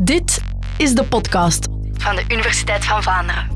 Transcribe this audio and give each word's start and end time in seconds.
Dit 0.00 0.40
is 0.76 0.94
de 0.94 1.04
podcast 1.04 1.68
van 1.92 2.16
de 2.16 2.24
Universiteit 2.28 2.84
van 2.84 3.02
Vlaanderen. 3.02 3.48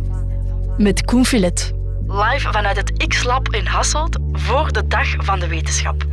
met 0.79 1.05
Koen 1.05 1.27
Filet. 1.27 1.73
Live 2.07 2.53
vanuit 2.53 2.77
het 2.77 3.07
X-Lab 3.09 3.49
in 3.55 3.67
Hasselt 3.67 4.19
voor 4.33 4.73
de 4.73 4.87
Dag 4.87 5.09
van 5.19 5.41
de 5.41 5.47
Wetenschap. 5.49 6.07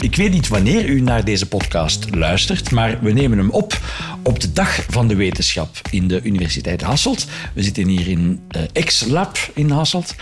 Ik 0.00 0.16
weet 0.16 0.30
niet 0.30 0.48
wanneer 0.48 0.88
u 0.88 1.00
naar 1.00 1.24
deze 1.24 1.48
podcast 1.48 2.14
luistert, 2.14 2.70
maar 2.70 3.00
we 3.00 3.12
nemen 3.12 3.38
hem 3.38 3.50
op 3.50 3.80
op 4.22 4.40
de 4.40 4.52
Dag 4.52 4.84
van 4.88 5.08
de 5.08 5.14
Wetenschap 5.14 5.76
in 5.90 6.08
de 6.08 6.22
Universiteit 6.22 6.82
Hasselt. 6.82 7.26
We 7.54 7.62
zitten 7.62 7.86
hier 7.86 8.08
in 8.08 8.46
uh, 8.56 8.84
X-Lab 8.84 9.38
in 9.54 9.70
Hasselt. 9.70 10.14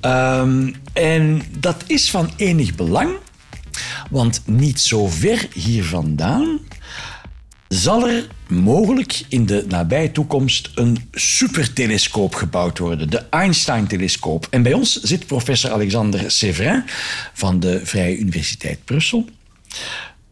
Ehm, 0.00 0.72
en 0.92 1.42
dat 1.58 1.84
is 1.86 2.10
van 2.10 2.30
enig 2.36 2.74
belang, 2.74 3.10
want 4.10 4.42
niet 4.46 4.80
zo 4.80 5.06
ver 5.06 5.48
hier 5.52 5.84
vandaan 5.84 6.60
zal 7.74 8.08
er 8.08 8.26
mogelijk 8.48 9.22
in 9.28 9.46
de 9.46 9.64
nabije 9.68 10.12
toekomst 10.12 10.70
een 10.74 11.08
supertelescoop 11.12 12.34
gebouwd 12.34 12.78
worden, 12.78 13.10
de 13.10 13.28
Einstein-telescoop. 13.30 14.46
En 14.50 14.62
bij 14.62 14.72
ons 14.72 15.00
zit 15.02 15.26
professor 15.26 15.70
Alexander 15.70 16.30
Séverin 16.30 16.82
van 17.32 17.60
de 17.60 17.80
Vrije 17.84 18.18
Universiteit 18.18 18.84
Brussel. 18.84 19.28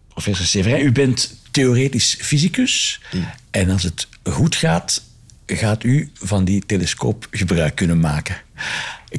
Professor 0.09 0.47
Séverin, 0.47 0.87
u 0.87 0.93
bent 0.93 1.35
theoretisch 1.51 2.17
fysicus. 2.21 3.01
En 3.51 3.71
als 3.71 3.83
het 3.83 4.09
goed 4.23 4.57
gaat, 4.57 5.03
gaat 5.47 5.85
u 5.85 6.11
van 6.15 6.45
die 6.45 6.63
telescoop 6.67 7.27
gebruik 7.31 7.75
kunnen 7.75 8.01
maken. 8.01 8.37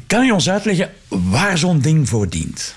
Kan 0.06 0.24
u 0.24 0.30
ons 0.30 0.50
uitleggen 0.50 0.90
waar 1.08 1.58
zo'n 1.58 1.80
ding 1.80 2.08
voor 2.08 2.28
dient? 2.28 2.74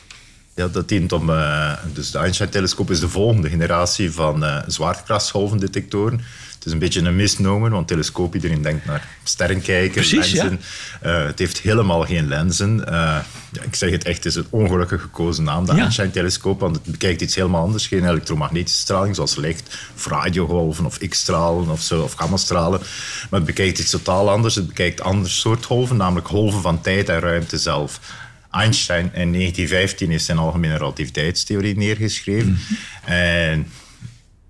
Ja, 0.56 0.68
dat 0.68 0.90
dient 0.90 1.12
om... 1.12 1.30
Uh, 1.30 1.74
dus 1.94 2.12
de 2.12 2.18
Einstein-telescoop 2.18 2.92
is 2.92 3.00
de 3.00 3.10
volgende 3.10 3.50
generatie 3.50 4.12
van 4.12 4.44
uh, 4.44 4.58
zwaartekrachtsgolvendetectoren. 4.68 6.22
Het 6.54 6.66
is 6.66 6.72
een 6.72 6.80
beetje 6.80 7.02
een 7.02 7.16
misnomer, 7.16 7.70
want 7.70 7.88
telescoop, 7.88 8.36
iedereen 8.36 8.62
denkt 8.62 8.86
naar 8.86 9.08
sterrenkijken, 9.24 9.92
Precies, 9.92 10.32
lenzen. 10.32 10.62
Uh, 11.06 11.26
het 11.26 11.40
heeft 11.40 11.60
helemaal 11.60 12.06
geen 12.06 12.28
lenzen. 12.28 12.84
ja, 12.86 13.62
ik 13.62 13.76
zeg 13.76 13.92
het 13.92 14.04
echt, 14.04 14.18
het 14.18 14.26
is 14.26 14.36
een 14.36 14.46
ongelukkig 14.50 15.02
gekozen 15.02 15.44
naam, 15.44 15.66
de 15.66 15.76
Ja. 15.76 15.82
Einstein-telescoop, 15.82 16.60
want 16.60 16.76
het 16.76 16.86
bekijkt 16.86 17.22
iets 17.22 17.36
helemaal 17.36 17.64
anders. 17.64 17.88
Geen 17.88 18.10
elektromagnetische 18.10 18.80
straling, 18.80 19.16
zoals 19.16 19.36
licht, 19.36 19.78
of 19.96 20.08
radiogolven, 20.08 20.86
of 20.86 20.98
x-stralen, 20.98 21.70
of, 21.70 21.82
zo, 21.82 22.02
of 22.02 22.14
gammastralen. 22.14 22.80
Maar 23.30 23.40
het 23.40 23.46
bekijkt 23.46 23.80
iets 23.80 23.92
totaal 23.92 24.30
anders. 24.30 24.56
Het 24.56 24.68
bekijkt 24.68 25.02
ander 25.02 25.30
soort 25.30 25.66
golven, 25.66 25.98
namelijk 25.98 26.28
golven 26.28 26.62
van 26.62 26.82
tijd 26.82 27.10
en 27.10 27.20
ruimte 27.20 27.58
zelf. 27.58 28.00
Einstein 28.54 29.06
in 29.06 29.32
1915 29.32 30.10
heeft 30.10 30.26
zijn 30.26 30.38
algemene 30.38 30.78
relativiteitstheorie 30.78 31.78
neergeschreven. 31.78 32.60
En 33.06 33.68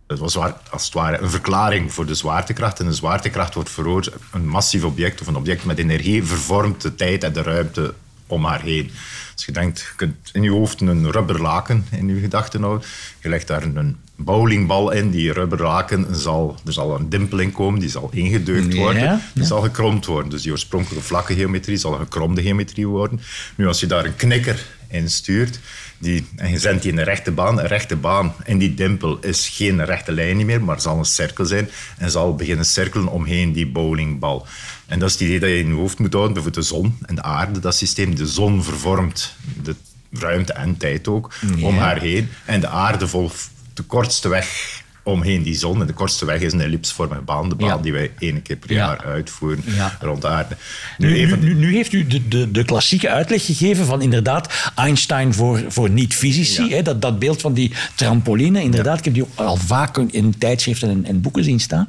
het 0.07 0.19
was 0.19 0.35
waar- 0.35 0.57
als 0.69 0.85
het 0.85 0.93
ware 0.93 1.17
een 1.17 1.29
verklaring 1.29 1.93
voor 1.93 2.05
de 2.05 2.13
zwaartekracht. 2.15 2.79
En 2.79 2.85
de 2.85 2.93
zwaartekracht 2.93 3.53
wordt 3.53 3.69
veroorzaakt. 3.69 4.17
Een 4.31 4.47
massief 4.47 4.83
object 4.83 5.21
of 5.21 5.27
een 5.27 5.35
object 5.35 5.65
met 5.65 5.77
energie 5.77 6.23
vervormt 6.23 6.81
de 6.81 6.95
tijd 6.95 7.23
en 7.23 7.33
de 7.33 7.41
ruimte 7.41 7.93
om 8.27 8.45
haar 8.45 8.61
heen. 8.61 8.91
Als 9.35 9.45
je 9.45 9.51
denkt, 9.51 9.79
je 9.79 9.95
kunt 9.95 10.29
in 10.31 10.43
je 10.43 10.51
hoofd 10.51 10.81
een 10.81 11.11
rubberlaken 11.11 11.85
in 11.91 12.07
je 12.07 12.19
gedachten 12.19 12.61
houden. 12.61 12.87
Je 13.21 13.29
legt 13.29 13.47
daar 13.47 13.63
een 13.63 13.97
bowlingbal 14.15 14.91
in. 14.91 15.09
Die 15.11 15.31
rubberlaken 15.33 16.15
zal, 16.15 16.57
er 16.65 16.73
zal 16.73 16.95
een 16.95 17.09
dimpeling 17.09 17.53
komen, 17.53 17.79
die 17.79 17.89
zal 17.89 18.09
ingedeukt 18.13 18.73
Ja, 18.73 18.79
worden. 18.79 19.01
ja. 19.03 19.21
Die 19.33 19.43
zal 19.45 19.61
gekromd 19.61 20.05
worden. 20.05 20.29
Dus 20.29 20.41
die 20.41 20.51
oorspronkelijke 20.51 21.05
vlakke 21.05 21.33
geometrie 21.35 21.77
zal 21.77 21.93
een 21.93 21.99
gekromde 21.99 22.41
geometrie 22.41 22.87
worden. 22.87 23.19
Nu, 23.55 23.67
als 23.67 23.79
je 23.79 23.85
daar 23.87 24.05
een 24.05 24.15
knikker 24.15 24.65
in 24.89 25.09
stuurt 25.09 25.59
die, 25.97 26.25
en 26.35 26.51
je 26.51 26.59
zendt 26.59 26.81
die 26.81 26.91
in 26.91 26.97
de 26.97 27.03
rechte 27.03 27.31
baan, 27.31 27.59
een 27.59 27.67
rechte 27.67 27.95
baan 27.95 28.33
in 28.45 28.57
die 28.57 28.73
dimpel 28.73 29.17
is 29.19 29.49
geen 29.49 29.85
rechte 29.85 30.11
lijn 30.11 30.45
meer, 30.45 30.63
maar 30.63 30.81
zal 30.81 30.97
een 30.97 31.05
cirkel 31.05 31.45
zijn 31.45 31.69
en 31.97 32.11
zal 32.11 32.35
beginnen 32.35 32.65
cirkelen 32.65 33.07
omheen 33.07 33.53
die 33.53 33.67
bowlingbal. 33.67 34.47
En 34.85 34.99
dat 34.99 35.07
is 35.07 35.13
het 35.13 35.23
idee 35.23 35.39
dat 35.39 35.49
je 35.49 35.57
in 35.57 35.67
je 35.67 35.73
hoofd 35.73 35.99
moet 35.99 36.13
houden, 36.13 36.33
bijvoorbeeld 36.33 36.67
de 36.67 36.75
zon 36.75 36.97
en 37.05 37.15
de 37.15 37.21
aarde, 37.21 37.59
dat 37.59 37.75
systeem. 37.75 38.15
De 38.15 38.27
zon 38.27 38.63
vervormt 38.63 39.35
de 39.63 39.75
ruimte 40.11 40.53
en 40.53 40.77
tijd 40.77 41.07
ook 41.07 41.33
om 41.61 41.77
haar 41.77 41.99
heen 41.99 42.29
en 42.45 42.59
de 42.59 42.67
aarde 42.67 43.07
volgt 43.07 43.51
de 43.73 43.83
kortste 43.83 44.29
weg 44.29 44.81
omheen 45.03 45.43
die 45.43 45.55
zon. 45.55 45.81
En 45.81 45.87
de 45.87 45.93
kortste 45.93 46.25
weg 46.25 46.39
is 46.41 46.53
een 46.53 46.61
ellipsvormige 46.61 47.21
baan, 47.21 47.49
de 47.49 47.55
baan 47.55 47.67
Ja. 47.67 47.77
die 47.77 47.91
wij 47.93 48.11
één 48.19 48.41
keer 48.41 48.55
per 48.55 48.71
Ja. 48.71 48.77
jaar 48.77 49.03
uitvoeren 49.05 49.63
Ja. 49.75 49.97
rond 50.01 50.21
de 50.21 50.27
aarde. 50.27 50.55
Nu, 50.97 51.07
een 51.07 51.13
nu, 51.23 51.29
van- 51.29 51.39
nu, 51.43 51.53
nu 51.53 51.75
heeft 51.75 51.93
u 51.93 52.07
de, 52.07 52.27
de, 52.27 52.51
de 52.51 52.63
klassieke 52.63 53.09
uitleg 53.09 53.45
gegeven 53.45 53.85
van 53.85 54.01
inderdaad 54.01 54.71
Einstein 54.75 55.33
voor, 55.33 55.63
voor 55.67 55.89
niet-fysici. 55.89 56.81
Dat, 56.81 57.01
dat 57.01 57.19
beeld 57.19 57.41
van 57.41 57.53
die 57.53 57.71
trampoline. 57.95 58.61
Inderdaad, 58.61 58.97
ik 58.97 59.05
heb 59.05 59.13
die 59.13 59.25
al 59.35 59.55
vaak 59.55 59.97
in 59.97 60.37
tijdschriften 60.37 60.89
en, 60.89 61.05
en 61.05 61.21
boeken 61.21 61.43
zien 61.43 61.59
staan. 61.59 61.87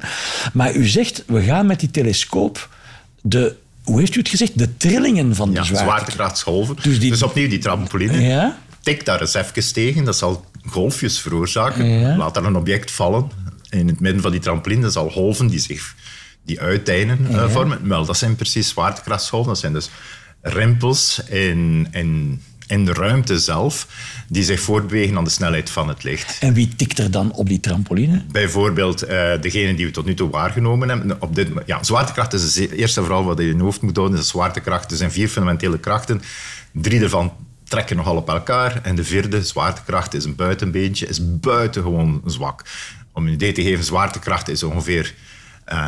Maar 0.53 0.73
u 0.75 0.87
zegt, 0.87 1.23
we 1.27 1.41
gaan 1.41 1.65
met 1.65 1.79
die 1.79 1.91
telescoop 1.91 2.69
de, 3.21 3.55
hoe 3.83 3.99
heeft 3.99 4.15
u 4.15 4.19
het 4.19 4.29
gezegd, 4.29 4.57
de 4.57 4.77
trillingen 4.77 5.35
van 5.35 5.53
de 5.53 5.63
zwaarte. 5.63 5.83
zwaartekrachtsgolven. 5.83 6.75
Dus 6.75 6.83
Dus, 6.83 6.99
die- 6.99 7.25
opnieuw 7.25 7.47
die 7.49 7.59
trampoline. 7.59 8.21
Ja. 8.21 8.57
Tik 8.85 9.05
daar 9.05 9.21
eens 9.21 9.33
even 9.33 9.73
tegen. 9.73 10.03
Dat 10.03 10.17
zal 10.17 10.45
golfjes 10.65 11.19
veroorzaken. 11.19 11.85
Ja. 11.85 12.17
Laat 12.17 12.33
daar 12.33 12.43
een 12.43 12.55
object 12.55 12.91
vallen 12.91 13.31
in 13.69 13.87
het 13.87 13.99
midden 13.99 14.21
van 14.21 14.31
die 14.31 14.39
trampoline. 14.39 14.81
Dat 14.81 14.93
zal 14.93 15.09
golven 15.09 15.47
die 15.47 15.59
zich 15.59 15.95
die 16.43 16.61
uiteinden 16.61 17.27
eh, 17.29 17.49
vormen. 17.49 17.87
Wel, 17.87 18.05
dat 18.05 18.17
zijn 18.17 18.35
precies 18.35 18.69
zwaartekrachtsgolven. 18.69 19.49
Dat 19.51 19.59
zijn 19.59 19.73
dus 19.73 19.89
rimpels 20.41 21.21
in, 21.29 21.87
in, 21.91 22.41
in 22.67 22.85
de 22.85 22.93
ruimte 22.93 23.39
zelf 23.39 23.87
die 24.27 24.43
zich 24.43 24.59
voortbewegen 24.59 25.17
aan 25.17 25.23
de 25.23 25.29
snelheid 25.29 25.69
van 25.69 25.87
het 25.87 26.03
licht. 26.03 26.37
En 26.39 26.53
wie 26.53 26.75
tikt 26.75 26.99
er 26.99 27.11
dan 27.11 27.31
op 27.31 27.47
die 27.47 27.59
trampoline? 27.59 28.21
Bijvoorbeeld 28.31 29.01
eh, 29.01 29.41
degene 29.41 29.75
die 29.75 29.85
we 29.85 29.91
tot 29.91 30.05
nu 30.05 30.13
toe 30.13 30.29
waargenomen 30.29 30.89
hebben. 30.89 31.21
Op 31.21 31.35
dit, 31.35 31.47
ja, 31.65 31.83
zwaartekracht 31.83 32.33
is 32.33 32.55
het 32.55 32.71
eerste 32.71 32.99
en 32.99 33.05
vooral 33.05 33.25
wat 33.25 33.37
je 33.37 33.49
in 33.49 33.57
je 33.57 33.63
hoofd 33.63 33.81
moet 33.81 33.97
houden. 33.97 34.19
Is 34.19 34.27
zwaartekracht. 34.27 34.91
Er 34.91 34.97
zijn 34.97 35.11
vier 35.11 35.27
fundamentele 35.27 35.79
krachten. 35.79 36.21
Drie 36.71 36.99
daarvan 36.99 37.33
trekken 37.67 37.95
nogal 37.95 38.15
op 38.15 38.29
elkaar. 38.29 38.79
En 38.83 38.95
de 38.95 39.03
vierde, 39.03 39.43
zwaartekracht, 39.43 40.13
is 40.13 40.25
een 40.25 40.35
buitenbeentje. 40.35 41.07
Is 41.07 41.37
buitengewoon 41.39 42.21
zwak. 42.25 42.65
Om 43.13 43.27
een 43.27 43.33
idee 43.33 43.51
te 43.51 43.61
geven, 43.61 43.83
zwaartekracht 43.83 44.49
is 44.49 44.63
ongeveer 44.63 45.13
eh 45.65 45.85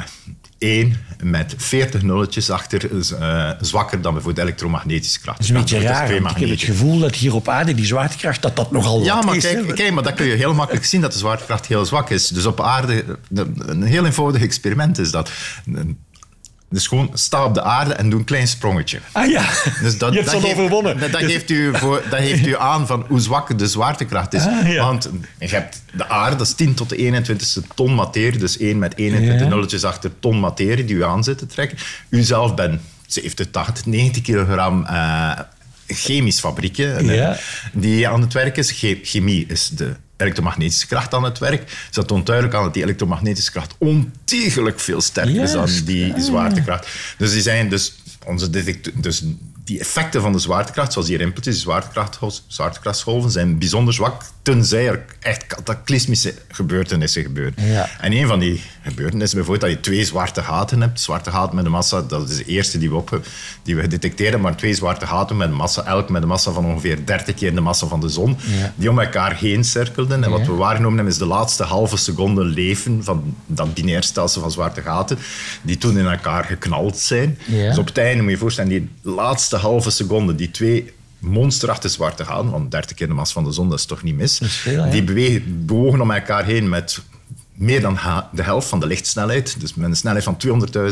1 0.59 1.05
met 1.23 1.53
40 1.57 2.01
nulletjes 2.01 2.49
achter. 2.49 2.91
is, 2.97 3.11
eh, 3.11 3.49
zwakker 3.61 4.01
dan 4.01 4.13
bijvoorbeeld 4.13 4.45
elektromagnetische 4.45 5.19
kracht. 5.19 5.37
Dat 5.37 5.47
is 5.47 5.53
een 5.53 5.59
beetje 5.61 5.79
raar, 5.79 6.11
ik 6.11 6.37
heb 6.37 6.49
het 6.49 6.61
gevoel 6.61 6.99
dat 6.99 7.15
hier 7.15 7.35
op 7.35 7.47
aarde 7.47 7.75
die 7.75 7.85
zwaartekracht, 7.85 8.41
dat 8.41 8.55
dat 8.55 8.71
nogal 8.71 9.03
Ja, 9.03 9.21
maar 9.21 9.35
is. 9.35 9.43
kijk, 9.43 9.75
kijk, 9.75 9.91
maar 9.93 10.03
dat 10.03 10.13
kun 10.13 10.25
je 10.25 10.35
heel 10.35 10.53
makkelijk 10.53 10.85
zien 10.85 11.01
dat 11.01 11.11
de 11.11 11.17
zwaartekracht 11.17 11.65
heel 11.65 11.85
zwak 11.85 12.09
is. 12.09 12.27
Dus 12.27 12.45
op 12.45 12.61
aarde, 12.61 13.03
een 13.57 13.83
heel 13.83 14.05
eenvoudig 14.05 14.41
experiment 14.41 14.97
is 14.97 15.11
dat. 15.11 15.31
Dus 16.69 16.87
gewoon 16.87 17.09
sta 17.13 17.45
op 17.45 17.53
de 17.53 17.61
aarde 17.63 17.93
en 17.93 18.09
doe 18.09 18.19
een 18.19 18.25
klein 18.25 18.47
sprongetje. 18.47 18.99
Ah 19.11 19.29
ja, 19.29 19.45
Dus 19.81 19.97
dat, 19.97 20.11
je 20.13 20.19
hebt 20.19 20.31
dat 20.31 20.41
geeft- 20.41 20.53
overwonnen. 20.55 20.99
Dat, 20.99 21.11
dat 21.11 21.21
Dus- 21.21 21.31
geeft 21.31 21.49
u 21.49 21.77
voor, 21.77 22.03
dat 22.09 22.19
geeft 22.19 22.45
u 22.45 22.57
aan 22.57 22.87
van 22.87 23.05
hoe 23.07 23.19
zwak 23.19 23.59
de 23.59 23.67
zwaartekracht 23.67 24.33
is. 24.33 24.45
Ah, 24.45 24.71
ja. 24.71 24.83
Want 24.85 25.09
je 25.39 25.47
hebt 25.47 25.81
de 25.93 26.09
aarde, 26.09 26.35
dat 26.35 26.47
is 26.47 26.53
10 26.53 26.73
tot 26.73 26.89
de 26.89 26.95
21ste 26.97 27.67
ton 27.75 27.95
materie. 27.95 28.39
Dus 28.39 28.57
1 28.57 28.79
met 28.79 28.97
21 28.97 29.41
Ja. 29.47 29.47
nulletjes 29.53 29.83
achter 29.83 30.11
ton 30.19 30.39
materie 30.39 30.85
die 30.85 30.95
u 30.95 31.03
aan 31.03 31.23
zit 31.23 31.37
te 31.37 31.45
trekken. 31.45 31.77
U 32.09 32.21
zelf 32.23 32.55
bent 32.55 32.81
70, 33.07 33.47
80, 33.51 33.85
90 33.85 34.21
kilogram 34.23 34.85
eh, 34.85 35.31
chemisch 35.87 36.39
fabriekje 36.39 36.97
Ja. 37.03 37.37
die 37.73 38.07
aan 38.07 38.21
het 38.21 38.33
werk 38.33 38.57
is. 38.57 38.71
Che- 38.71 38.99
chemie 39.03 39.45
is 39.47 39.69
de 39.69 39.95
elektromagnetische 40.17 40.87
kracht 40.87 41.13
aan 41.13 41.23
het 41.23 41.39
werk. 41.39 41.65
Dus 41.65 41.75
dat 41.91 42.07
toont 42.07 42.25
duidelijk 42.25 42.55
aan 42.55 42.63
dat 42.63 42.73
die 42.73 42.83
elektromagnetische 42.83 43.51
kracht 43.51 43.75
ontiegelijk 43.77 44.79
veel 44.79 45.01
sterker 45.01 45.41
is 45.41 45.51
dan 45.51 45.69
die 45.85 46.13
Ah. 46.13 46.19
zwaartekracht. 46.21 46.87
Dus 47.17 47.31
die 47.31 47.41
zijn 47.41 47.69
dus 47.69 47.93
onze 48.25 48.49
dus 48.93 49.23
die 49.63 49.79
effecten 49.79 50.21
van 50.21 50.31
de 50.31 50.39
zwaartekracht, 50.39 50.93
zoals 50.93 51.07
die 51.07 51.17
rimpeltjes, 51.17 51.53
die 51.53 51.63
zwaartekracht, 51.63 52.17
zwaartekrachtsgolven, 52.47 53.31
zijn 53.31 53.57
bijzonder 53.57 53.93
zwak, 53.93 54.23
tenzij 54.53 54.87
er 54.87 55.05
echt 55.19 55.47
cataclysmische 55.47 56.33
gebeurtenissen 56.47 57.23
gebeuren. 57.23 57.53
Ja. 57.55 57.89
En 57.99 58.11
een 58.11 58.27
van 58.27 58.39
die 58.39 58.61
gebeurtenissen, 58.83 59.37
bijvoorbeeld 59.37 59.71
dat 59.71 59.79
je 59.83 59.89
twee 59.89 60.05
zwarte 60.05 60.41
gaten 60.41 60.81
hebt, 60.81 60.99
zwarte 60.99 61.31
gaten 61.31 61.55
met 61.55 61.65
een 61.65 61.71
massa, 61.71 62.01
dat 62.01 62.29
is 62.29 62.37
de 62.37 62.45
eerste 62.45 62.77
die 62.77 62.89
we, 62.89 62.95
op, 62.95 63.21
die 63.63 63.75
we 63.75 63.81
gedetecteerd 63.81 64.41
maar 64.41 64.55
twee 64.55 64.73
zwarte 64.73 65.07
gaten 65.07 65.37
met 65.37 65.49
een 65.49 65.55
massa, 65.55 65.83
elk 65.85 66.09
met 66.09 66.21
een 66.21 66.27
massa 66.27 66.51
van 66.51 66.65
ongeveer 66.65 67.05
30 67.05 67.35
keer 67.35 67.55
de 67.55 67.61
massa 67.61 67.87
van 67.87 67.99
de 67.99 68.09
zon, 68.09 68.37
Ja. 68.59 68.73
die 68.75 68.89
om 68.89 68.99
elkaar 68.99 69.35
heen 69.35 69.63
cirkelden. 69.63 70.23
En 70.23 70.29
wat 70.29 70.45
we 70.45 70.53
waargenomen 70.53 70.95
hebben, 70.95 71.13
is 71.13 71.19
de 71.19 71.25
laatste 71.25 71.63
halve 71.63 71.97
seconde 71.97 72.43
leven 72.43 73.03
van 73.03 73.35
dat 73.45 73.73
binair 73.73 74.03
stelsel 74.03 74.41
van 74.41 74.51
zwarte 74.51 74.81
gaten, 74.81 75.17
die 75.61 75.77
toen 75.77 75.97
in 75.97 76.07
elkaar 76.07 76.43
geknald 76.43 76.97
zijn. 76.97 77.37
Ja. 77.45 77.67
Dus 77.69 77.77
op 77.77 77.87
het 77.87 77.97
einde 77.97 78.17
moet 78.17 78.25
je 78.25 78.31
je 78.31 78.37
voorstellen, 78.41 78.69
die 78.69 78.89
laatste 79.01 79.55
halve 79.55 79.89
seconde, 79.89 80.35
die 80.35 80.51
twee 80.51 80.95
monsterachtige 81.19 81.93
zwarte 81.93 82.25
gaten, 82.25 82.49
want 82.49 82.71
30 82.71 82.95
keer 82.95 83.07
de 83.07 83.13
massa 83.13 83.33
van 83.33 83.43
de 83.43 83.51
zon, 83.51 83.69
dat 83.69 83.79
is 83.79 83.85
toch 83.85 84.03
niet 84.03 84.15
mis, 84.15 84.39
veel, 84.43 84.89
die 84.89 85.03
bewegen, 85.03 85.65
bewogen 85.65 86.01
om 86.01 86.11
elkaar 86.11 86.45
heen 86.45 86.69
met 86.69 86.99
meer 87.53 87.81
dan 87.81 87.99
de 88.33 88.43
helft 88.43 88.67
van 88.67 88.79
de 88.79 88.87
lichtsnelheid. 88.87 89.59
Dus 89.59 89.73
met 89.73 89.89
een 89.89 89.95
snelheid 89.95 90.23
van 90.23 90.37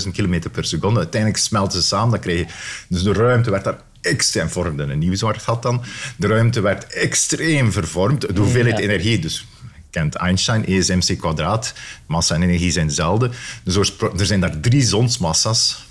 200.000 0.06 0.12
km 0.12 0.40
per 0.52 0.66
seconde. 0.66 1.00
Uiteindelijk 1.00 1.42
smelten 1.44 1.82
ze 1.82 1.88
samen. 1.88 2.10
Dan 2.10 2.20
krijg 2.20 2.40
je, 2.40 2.46
dus 2.88 3.04
de 3.04 3.14
ruimte 3.14 3.52
werd 3.52 3.64
daar 3.64 3.82
extreem 4.02 4.50
vormde 4.50 4.84
een 4.84 5.00
nieuw 5.00 5.16
zwart 5.16 5.42
gat 5.42 5.62
dan. 5.62 5.84
De 6.18 6.28
ruimte 6.28 6.62
werd 6.62 6.94
extreem 6.94 7.72
vervormd. 7.72 8.22
De 8.36 8.42
hoeveelheid 8.42 8.78
Ja. 8.78 8.84
energie, 8.84 9.20
dus 9.20 9.46
kent 9.90 10.16
Einstein, 10.16 10.64
E 10.68 10.78
is 10.78 10.90
mc 10.90 11.18
kwadraat. 11.18 11.74
Massa 12.06 12.36
en 12.36 12.42
energie 12.44 12.72
zijn 12.72 12.88
dezelfde. 12.88 13.30
Dus 13.64 13.94
er 14.18 14.26
zijn 14.26 14.40
daar 14.40 14.60
drie 14.60 14.84
zonsmassa's 14.84 15.86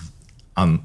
aan, 0.52 0.82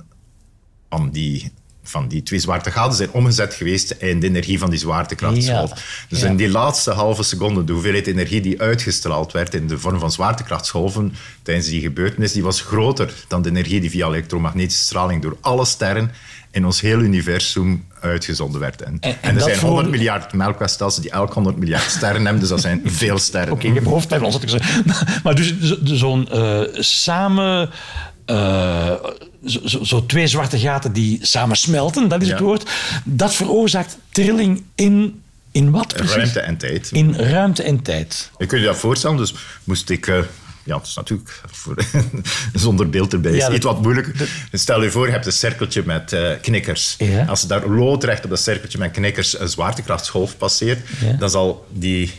aan 0.90 1.10
die 1.12 1.52
van 1.84 2.08
die 2.08 2.24
twee 2.24 2.40
zwarte 2.40 2.72
gaten 2.72 2.96
zijn 2.98 3.12
omgezet 3.12 3.54
geweest 3.54 3.92
in 3.92 4.20
de 4.20 4.28
energie 4.28 4.60
van 4.60 4.70
die 4.70 4.80
zwaartekrachtsgolf. 4.80 5.70
Ja. 5.70 5.76
Dus 6.10 6.20
Ja. 6.22 6.28
in 6.28 6.36
die 6.36 6.50
laatste 6.50 6.92
halve 6.92 7.24
seconde, 7.24 7.64
de 7.64 7.72
hoeveelheid 7.74 8.08
energie 8.08 8.42
die 8.42 8.62
uitgestraald 8.62 9.32
werd 9.32 9.54
in 9.54 9.68
de 9.68 9.78
vorm 9.80 10.00
van 10.00 10.12
zwaartekrachtsgolven 10.12 11.14
tijdens 11.44 11.68
die 11.68 11.82
gebeurtenis, 11.82 12.32
die 12.34 12.44
was 12.44 12.62
groter 12.62 13.14
dan 13.28 13.42
de 13.42 13.50
energie 13.50 13.80
die 13.82 13.90
via 13.90 14.08
elektromagnetische 14.08 14.84
straling 14.84 15.22
door 15.22 15.38
alle 15.42 15.66
sterren 15.66 16.12
in 16.52 16.66
ons 16.66 16.82
hele 16.82 17.04
universum 17.04 17.86
uitgezonden 18.02 18.60
werd. 18.60 18.82
En, 18.82 18.98
En- 19.00 19.10
en 19.12 19.18
en 19.22 19.36
er 19.36 19.42
zijn 19.42 19.56
voor- 19.56 19.68
100 19.70 19.90
miljard 19.90 20.34
melkwegstelsels 20.34 21.02
die 21.04 21.12
elk 21.12 21.34
100 21.34 21.58
miljard 21.58 21.92
sterren 21.92 22.22
hebben, 22.24 22.40
dus 22.40 22.50
dat 22.50 22.62
zijn 22.62 22.82
veel 23.02 23.18
sterren. 23.18 23.54
Oké, 23.54 23.68
je 23.68 23.74
hebt 23.74 23.86
hoofdpijn, 23.86 24.24
anders 24.24 24.42
had 24.44 24.52
ik 24.54 24.60
gezegd. 24.60 24.84
Maar 25.24 25.36
dus 25.36 25.60
zo- 25.62 25.78
zo'n 25.84 26.30
eh, 26.30 26.62
samen... 26.74 27.70
eh, 28.26 28.94
zo, 29.46 29.84
zo- 29.84 30.06
twee 30.06 30.28
zwarte 30.28 30.60
gaten 30.60 30.94
die 30.94 31.20
samen 31.22 31.56
smelten, 31.58 32.08
dat 32.10 32.22
is 32.22 32.30
het 32.30 32.40
woord. 32.40 32.70
Dat 33.06 33.34
veroorzaakt 33.36 33.98
trilling 34.10 34.64
in, 34.76 35.22
in 35.52 35.72
wat 35.72 35.88
precies? 35.94 36.16
Ruimte 36.16 36.40
en 36.40 36.58
tijd. 36.58 36.90
In 36.92 37.16
ruimte 37.16 37.64
en 37.64 37.82
tijd. 37.82 38.32
Je 38.38 38.46
kunt 38.46 38.62
je 38.62 38.68
dat 38.68 38.78
voorstellen, 38.78 39.18
dus 39.18 39.34
moest 39.64 39.90
ik... 39.90 40.08
eh, 40.08 40.18
ja, 40.64 40.78
het 40.78 40.88
is 40.88 40.96
natuurlijk 40.96 41.42
voor, 41.52 41.76
zonder 42.54 42.90
beeld 42.90 43.14
erbij. 43.14 43.32
Ja, 43.32 43.38
is 43.38 43.44
dat- 43.44 43.54
iets 43.56 43.66
wat 43.66 43.82
moeilijk. 43.82 44.30
Stel 44.52 44.84
je 44.84 44.92
voor, 44.92 45.06
je 45.06 45.12
hebt 45.12 45.26
een 45.26 45.32
cirkeltje 45.32 45.84
met 45.86 46.14
eh, 46.14 46.32
knikkers. 46.42 46.96
Ja. 46.98 47.26
Als 47.26 47.42
je 47.42 47.48
daar 47.48 47.68
loodrecht 47.70 48.24
op 48.24 48.30
dat 48.30 48.40
cirkeltje 48.40 48.78
met 48.78 48.92
knikkers 48.92 49.40
een 49.40 49.50
zwaartekrachtsgolf 49.50 50.38
passeert, 50.38 50.80
Ja. 51.02 51.14
dan, 51.14 51.30
zal 51.30 51.66
die, 51.74 52.12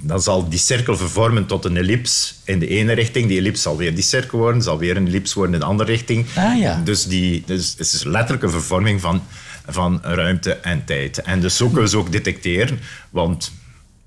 dan 0.00 0.22
zal 0.22 0.48
die 0.48 0.58
cirkel 0.58 0.96
vervormen 0.96 1.46
tot 1.46 1.64
een 1.64 1.76
ellips 1.76 2.40
in 2.44 2.58
de 2.58 2.66
ene 2.66 2.92
richting. 2.92 3.28
Die 3.28 3.38
ellips 3.38 3.62
zal 3.62 3.76
weer 3.76 3.94
die 3.94 4.04
cirkel 4.04 4.38
worden, 4.38 4.62
zal 4.62 4.78
weer 4.78 4.96
een 4.96 5.06
ellips 5.06 5.34
worden 5.34 5.54
in 5.54 5.60
de 5.60 5.66
andere 5.66 5.90
richting. 5.90 6.26
Ah, 6.36 6.58
ja. 6.58 6.80
Dus, 6.84 7.06
die, 7.06 7.42
dus 7.46 7.70
het 7.70 7.92
is 7.92 8.04
letterlijk 8.04 8.42
een 8.42 8.50
vervorming 8.50 9.00
van, 9.00 9.22
van 9.66 10.00
ruimte 10.02 10.52
en 10.52 10.84
tijd. 10.84 11.22
En 11.22 11.40
dus 11.40 11.56
zo 11.56 11.68
kunnen 11.68 11.88
ze 11.88 11.96
ook 11.96 12.12
detecteren, 12.12 12.78
want 13.10 13.52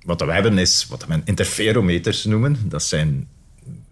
wat 0.03 0.21
we 0.21 0.31
hebben 0.31 0.57
is 0.57 0.85
wat 0.89 1.07
men 1.07 1.21
interferometers 1.25 2.24
noemen. 2.24 2.57
Dat 2.63 2.83
zijn 2.83 3.27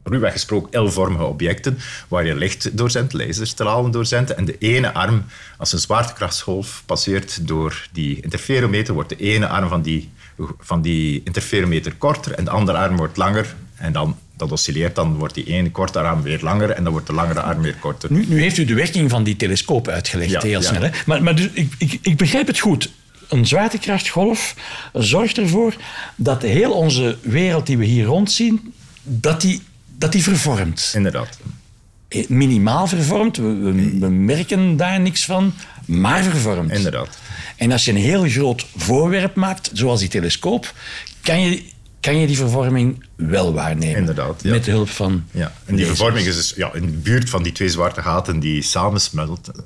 ruwweg 0.04 0.32
gesproken 0.32 0.84
L-vormige 0.84 1.24
objecten 1.24 1.78
waar 2.08 2.26
je 2.26 2.36
licht 2.36 2.78
doorzendt, 2.78 3.14
laserstralen 3.14 3.92
doorzendt. 3.92 4.34
En 4.34 4.46
de 4.46 4.58
ene 4.58 4.94
arm, 4.94 5.26
als 5.58 5.74
een 5.74 5.80
zwaartekrachtsgolf 5.80 6.84
passeert 6.86 7.48
door 7.48 7.88
die 7.92 8.22
interferometer, 8.22 8.94
wordt 8.94 9.10
de 9.10 9.18
ene 9.18 9.48
arm 9.48 9.70
van 9.70 9.82
die, 9.82 10.12
van 10.60 10.82
die 10.82 11.22
interferometer 11.24 11.96
korter 11.96 12.32
en 12.32 12.44
de 12.44 12.50
andere 12.50 12.78
arm 12.78 12.98
wordt 12.98 13.18
langer. 13.18 13.56
En 13.76 13.92
dan, 13.94 14.18
dat 14.38 14.52
oscilleert, 14.52 14.96
dan 14.96 15.16
wordt 15.16 15.34
die 15.34 15.46
ene 15.46 15.72
korte 15.72 16.00
arm 16.00 16.22
weer 16.22 16.40
langer 16.42 16.70
en 16.70 16.84
dan 16.84 16.92
wordt 16.92 17.08
de 17.08 17.14
langere 17.14 17.42
arm 17.42 17.62
weer 17.62 17.76
korter. 17.76 18.12
Nu, 18.12 18.26
nu 18.28 18.42
heeft 18.42 18.58
u 18.58 18.66
de 18.66 18.74
werking 18.74 19.10
van 19.10 19.24
die 19.24 19.36
telescoop 19.36 19.88
uitgelegd, 19.88 20.32
Ja, 20.32 20.42
heel 20.42 20.62
ja. 20.62 20.68
snel. 20.68 20.82
Hè? 20.82 20.90
Maar, 21.06 21.24
maar 21.24 21.36
dus, 21.36 21.50
ik, 21.54 21.74
ik, 21.78 22.00
ik 22.02 22.18
begrijp 22.18 22.48
het 22.48 22.60
goed. 22.60 22.92
Een 23.30 23.48
zwaartekrachtgolf 23.48 24.56
zorgt 24.94 25.38
ervoor 25.38 25.76
dat 26.16 26.42
heel 26.42 26.72
onze 26.72 27.18
wereld 27.22 27.66
die 27.66 27.78
we 27.78 27.86
hier 27.86 28.06
rondzien, 28.06 28.74
dat 29.04 29.42
die, 29.42 29.62
dat 29.98 30.12
die 30.12 30.24
vervormt. 30.24 30.92
Inderdaad. 30.96 31.38
Eh, 32.16 32.28
Minimaal 32.28 32.88
vervormt, 32.88 33.38
we, 33.38 33.54
we, 33.54 34.00
we 34.00 34.10
merken 34.10 34.78
daar 34.78 35.00
niks 35.00 35.26
van, 35.26 35.54
maar 35.86 36.24
vervormt. 36.24 36.72
Inderdaad. 36.72 37.18
En 37.58 37.72
als 37.72 37.86
je 37.86 37.92
een 37.92 37.98
heel 37.98 38.30
groot 38.30 38.66
voorwerp 38.76 39.36
maakt, 39.36 39.70
zoals 39.74 40.00
die 40.00 40.10
telescoop, 40.10 40.74
kan 41.22 41.42
je, 41.42 41.64
kan 42.06 42.18
je 42.20 42.28
die 42.28 42.38
vervorming 42.38 43.04
wel 43.16 43.54
waarnemen. 43.54 43.96
Inderdaad, 43.96 44.42
ja. 44.44 44.52
Met 44.52 44.66
hulp 44.66 44.90
van... 44.90 45.24
Ja, 45.32 45.54
en 45.66 45.76
die 45.76 45.86
vervorming 45.86 46.26
is 46.28 46.36
dus 46.36 46.54
ja, 46.56 46.74
in 46.74 46.82
de 46.82 46.92
buurt 46.92 47.30
van 47.30 47.44
die 47.44 47.52
twee 47.52 47.70
zwarte 47.70 48.02
gaten 48.02 48.40
die 48.40 48.62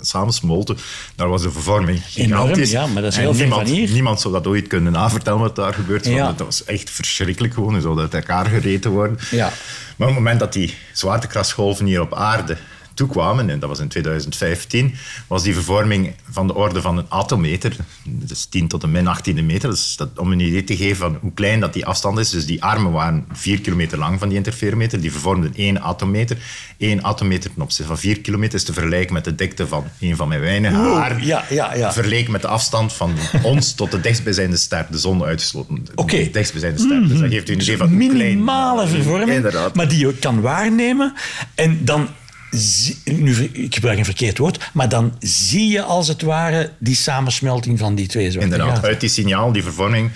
samensmolten. 0.02 0.78
Daar 1.16 1.30
was 1.30 1.42
de 1.42 1.52
vervorming 1.52 2.02
Enorm, 2.16 2.42
gigantisch. 2.42 2.72
ja, 2.72 2.88
maar 2.88 3.02
dat 3.02 3.12
is 3.12 3.18
heel 3.18 3.34
ver 3.34 3.42
niemand, 3.42 3.68
van 3.68 3.78
hier. 3.78 3.92
Niemand 3.92 4.22
zou 4.22 4.34
dat 4.34 4.48
ooit 4.48 4.68
kunnen 4.68 4.92
navertellen 4.92 5.40
wat 5.40 5.56
daar 5.56 5.74
gebeurt. 5.74 6.06
want 6.06 6.18
Ja. 6.18 6.28
Dat 6.28 6.46
was 6.46 6.64
echt 6.64 6.90
verschrikkelijk 6.90 7.54
gewoon. 7.54 7.76
Je 7.76 7.82
zou 7.82 8.00
uit 8.00 8.14
elkaar 8.14 8.46
gereten 8.46 8.92
worden. 8.92 9.18
Ja. 9.32 9.52
Maar 9.96 10.08
op 10.08 10.14
het 10.16 10.24
moment 10.24 10.40
dat 10.40 10.54
die 10.54 10.74
zwaartekrachtsgolven 10.94 11.86
hier 11.86 12.02
op 12.02 12.14
aarde 12.14 12.58
toekwamen, 13.00 13.50
en 13.50 13.60
dat 13.60 13.70
was 13.70 13.80
in 13.80 13.88
2015, 13.88 14.96
was 15.28 15.44
die 15.44 15.54
vervorming 15.54 16.14
van 16.32 16.48
de 16.48 16.56
orde 16.56 16.82
van 16.82 16.98
een 16.98 17.06
atometer. 17.10 17.76
Dus 18.04 18.46
10 18.46 18.68
tot 18.68 18.82
de 18.82 18.88
min 18.88 19.06
18e 19.06 19.44
meter. 19.44 19.70
Dus 19.70 19.96
dat, 19.96 20.10
om 20.16 20.32
een 20.32 20.40
idee 20.40 20.64
te 20.64 20.76
geven 20.78 20.96
van 20.96 21.18
hoe 21.22 21.34
klein 21.34 21.60
dat 21.60 21.74
die 21.74 21.86
afstand 21.86 22.20
is. 22.20 22.30
Dus 22.30 22.46
die 22.46 22.64
armen 22.64 22.92
waren 22.92 23.26
4 23.32 23.62
kilometer 23.62 23.98
lang 23.98 24.20
van 24.20 24.28
die 24.28 24.38
interferometer. 24.38 25.02
Die 25.02 25.12
vervormden 25.12 25.54
1 25.56 25.82
atometer. 25.82 26.38
1 26.78 27.04
atometer 27.04 27.54
ten 27.54 27.62
opzichte 27.62 27.88
van 27.88 27.98
4 27.98 28.20
kilometer 28.22 28.56
is 28.56 28.64
te 28.64 28.74
vergelijken 28.74 29.14
met 29.14 29.24
de 29.24 29.36
dikte 29.36 29.68
van 29.68 29.84
een 30.00 30.16
van 30.16 30.28
mijn 30.28 30.42
weinige 30.42 30.76
haar. 30.76 31.24
ja, 31.26 31.44
ja, 31.50 31.74
ja. 31.76 31.94
Vergeleken 31.94 32.32
met 32.32 32.42
de 32.42 32.48
afstand 32.48 32.94
van 32.94 33.14
ons 33.44 33.74
tot 33.74 33.92
de 33.92 34.02
dichtstbijzijnde 34.02 34.58
ster, 34.58 34.88
de 34.92 34.98
zon 34.98 35.24
uitgesloten. 35.24 35.78
Oké. 35.96 36.18
De 36.18 36.30
dichtstbijzijnde 36.30 36.80
ster. 36.80 37.08
Dus 37.08 37.20
dat 37.20 37.30
geeft 37.30 37.50
u 37.50 37.54
een 37.54 37.62
idee 37.62 37.78
van 37.78 37.88
hoe 37.88 37.98
klein... 37.98 38.18
minimale 38.18 38.88
vervorming, 38.88 39.32
Inderdaad. 39.32 39.76
maar 39.76 39.88
die 39.88 40.00
je 40.00 40.14
kan 40.14 40.42
waarnemen. 40.42 41.14
En 41.56 41.86
dan, 41.86 42.08
nu, 43.06 43.36
ik 43.44 43.74
gebruik 43.74 43.98
een 43.98 44.06
verkeerd 44.06 44.38
woord, 44.38 44.70
maar 44.74 44.90
dan 44.90 45.14
zie 45.20 45.68
je 45.72 45.82
als 45.82 46.08
het 46.08 46.22
ware 46.22 46.72
die 46.80 46.96
samensmelting 46.96 47.80
van 47.80 47.96
die 47.96 48.08
twee 48.08 48.32
zwarte 48.32 48.50
Inderdaad, 48.50 48.76
gaten. 48.76 48.90
uit 48.90 49.00
die 49.00 49.10
signaal, 49.10 49.52
die 49.52 49.64
vervorming, 49.64 50.12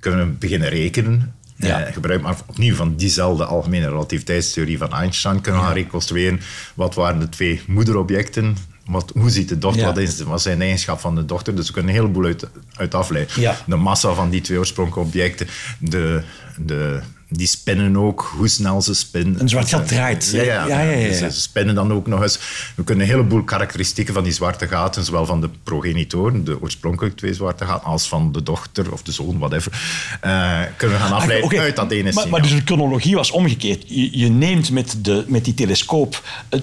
kunnen 0.00 0.26
we 0.26 0.32
beginnen 0.32 0.68
rekenen. 0.68 1.34
Ja. 1.56 1.80
Eh, 1.80 1.92
gebruik 1.92 2.22
maar 2.22 2.36
opnieuw 2.46 2.74
van 2.74 2.96
diezelfde 2.96 3.44
algemene 3.44 3.88
relativiteitstheorie 3.88 4.78
van 4.78 4.92
Einstein 4.92 5.40
kunnen 5.40 5.60
we 5.60 5.66
gaan 5.66 5.76
reconstrueren. 5.76 6.40
Wat 6.74 6.94
waren 6.94 7.20
de 7.20 7.28
twee 7.28 7.60
moederobjecten? 7.66 8.56
Wat, 8.86 9.12
hoe 9.14 9.30
ziet 9.30 9.48
de 9.48 9.58
dochter? 9.58 9.80
Ja. 9.80 9.86
Wat, 9.86 9.96
is, 9.96 10.20
wat 10.20 10.42
zijn 10.42 10.56
de 10.56 10.62
eigenschap 10.62 11.00
van 11.00 11.14
de 11.14 11.24
dochter? 11.24 11.54
Dus 11.54 11.66
we 11.66 11.72
kunnen 11.72 11.94
een 11.94 12.00
heleboel 12.00 12.24
uit, 12.24 12.46
uit 12.74 12.94
afleiden. 12.94 13.40
Ja. 13.40 13.56
De 13.66 13.76
massa 13.76 14.12
van 14.12 14.30
die 14.30 14.40
twee 14.40 14.58
oorspronkelijke 14.58 15.08
objecten. 15.08 15.46
De, 15.78 16.22
de, 16.56 17.00
die 17.32 17.46
spinnen 17.46 17.96
ook, 17.96 18.32
hoe 18.36 18.48
snel 18.48 18.82
ze 18.82 18.94
spinnen. 18.94 19.40
Een 19.40 19.48
zwart 19.48 19.68
gat 19.68 19.88
draait. 19.88 20.30
Ja, 20.32 20.42
ja, 20.42 20.66
Ja, 20.66 20.80
ja, 20.80 20.90
ja, 20.90 21.08
Dus 21.08 21.18
ja. 21.18 21.30
ze 21.30 21.40
spinnen 21.40 21.74
dan 21.74 21.92
ook 21.92 22.06
nog 22.06 22.22
eens. 22.22 22.38
We 22.74 22.84
kunnen 22.84 23.04
een 23.04 23.10
heleboel 23.10 23.42
karakteristieken 23.42 24.14
van 24.14 24.22
die 24.24 24.32
zwarte 24.32 24.68
gaten, 24.68 25.04
zowel 25.04 25.26
van 25.26 25.40
de 25.40 25.48
progenitoren, 25.62 26.44
de 26.44 26.62
oorspronkelijk 26.62 27.16
twee 27.16 27.34
zwarte 27.34 27.64
gaten, 27.64 27.84
als 27.86 28.08
van 28.08 28.32
de 28.32 28.42
dochter 28.42 28.92
of 28.92 29.02
de 29.02 29.12
zoon, 29.12 29.38
whatever, 29.38 29.72
eh, 30.20 30.60
kunnen 30.76 30.96
we 30.96 31.02
gaan 31.02 31.12
afleiden 31.12 31.48
Ah, 31.48 31.52
Oké, 31.54 31.60
uit 31.60 31.76
dat 31.76 31.90
ene 31.90 32.02
maar, 32.02 32.12
signaal. 32.12 32.30
maar 32.30 32.42
dus 32.42 32.50
de 32.50 32.62
chronologie 32.64 33.14
was 33.14 33.30
omgekeerd. 33.30 33.84
Je, 33.86 34.18
je 34.18 34.28
neemt 34.28 34.70
met, 34.70 34.96
de, 35.02 35.24
met 35.26 35.44
die 35.44 35.54
telescoop 35.54 36.22
eh, 36.48 36.60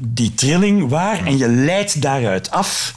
die 0.00 0.34
trilling 0.34 0.88
waar 0.88 1.26
en 1.26 1.38
je 1.38 1.48
leidt 1.48 2.02
daaruit 2.02 2.50
af. 2.50 2.94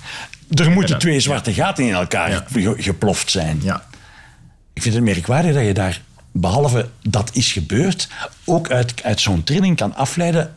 Er 0.55 0.71
moeten 0.71 0.99
twee 0.99 1.19
zwarte 1.19 1.53
gaten 1.53 1.83
in 1.85 1.93
elkaar 1.93 2.45
geploft 2.77 3.31
zijn. 3.31 3.59
Ja, 3.63 3.85
Ik 4.73 4.81
vind 4.81 4.95
het 4.95 5.03
merkwaardig 5.03 5.53
dat 5.53 5.65
je 5.65 5.73
daar, 5.73 6.01
behalve 6.31 6.89
dat 7.01 7.29
is 7.33 7.51
gebeurd, 7.51 8.09
ook 8.45 8.71
uit, 8.71 9.03
uit 9.03 9.21
zo'n 9.21 9.43
trilling 9.43 9.75
kan 9.75 9.95
afleiden 9.95 10.53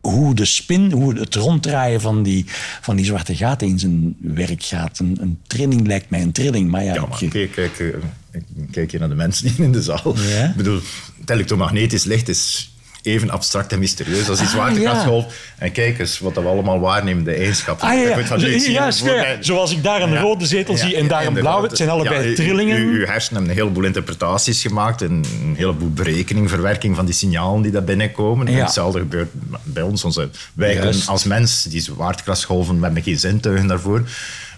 hoe 0.00 0.34
de 0.34 0.44
spin, 0.44 0.92
hoe 0.92 1.18
het 1.18 1.34
ronddraaien 1.34 2.00
van 2.00 2.22
die, 2.22 2.44
van 2.80 2.96
die 2.96 3.04
zwarte 3.04 3.36
gaten 3.36 3.68
in 3.68 3.78
zijn 3.78 4.16
werk 4.20 4.62
gaat. 4.62 4.98
Een, 4.98 5.16
een 5.20 5.38
trilling 5.46 5.86
lijkt 5.86 6.10
mij 6.10 6.22
een 6.22 6.32
trilling, 6.32 6.70
maar 6.70 6.84
ja... 6.84 6.94
ja 6.94 7.06
maar 7.06 7.24
kijk, 7.28 7.52
kijk, 7.52 7.78
eh, 7.78 8.40
kijk 8.70 8.90
je 8.90 8.98
naar 8.98 9.08
de 9.08 9.14
mensen 9.14 9.52
in 9.64 9.72
de 9.72 9.82
zaal. 9.82 10.14
Ja. 10.16 10.44
Ik 10.44 10.56
bedoel, 10.56 10.80
het 11.20 11.30
elektromagnetisch 11.30 12.04
licht 12.04 12.28
is 12.28 12.72
even 13.02 13.30
abstract 13.30 13.72
en 13.72 13.78
mysterieus 13.78 14.28
als 14.28 14.38
die 14.38 14.46
Ah, 14.46 14.52
zwaartekrachtsgolf. 14.52 15.34
En 15.58 15.72
kijk 15.72 15.98
eens 15.98 16.18
wat 16.18 16.34
we 16.34 16.40
allemaal 16.40 16.80
waarnemen, 16.80 17.24
de 17.24 17.32
eigenschappen. 17.34 17.88
Ah, 17.88 17.94
ja, 17.94 18.08
ja. 18.18 18.24
van 18.24 18.40
zien 18.40 18.72
Juist, 18.72 19.04
Zoals 19.40 19.72
ik 19.72 19.82
daar 19.82 20.02
een 20.02 20.18
rode 20.20 20.46
zetel 20.46 20.76
zie 20.76 20.96
en 20.96 21.08
daar 21.08 21.26
een 21.26 21.32
blauwe. 21.32 21.66
Het 21.68 21.76
zijn 21.76 21.88
allebei 21.88 22.34
trillingen. 22.34 22.76
Uw 22.76 23.04
hersenen 23.06 23.32
hebben 23.42 23.50
een 23.50 23.56
heleboel 23.62 23.84
interpretaties 23.84 24.62
gemaakt 24.62 25.02
en 25.02 25.10
een 25.42 25.54
heleboel 25.56 25.90
berekening, 25.92 26.48
verwerking 26.48 26.96
van 26.96 27.04
die 27.04 27.14
signalen 27.14 27.62
die 27.62 27.72
daar 27.72 27.84
binnenkomen. 27.84 28.48
En 28.48 28.54
hetzelfde 28.54 28.98
gebeurt 28.98 29.30
bij 29.62 29.82
ons. 29.82 30.04
Onze, 30.04 30.28
wij 30.54 30.76
kunnen 30.76 31.06
als 31.06 31.24
mens, 31.24 31.62
die 31.62 31.80
zwaartekrachtsgolven, 31.80 32.78
we 32.78 32.84
hebben 32.84 33.02
geen 33.02 33.18
zintuigen 33.18 33.66
daarvoor. 33.66 34.02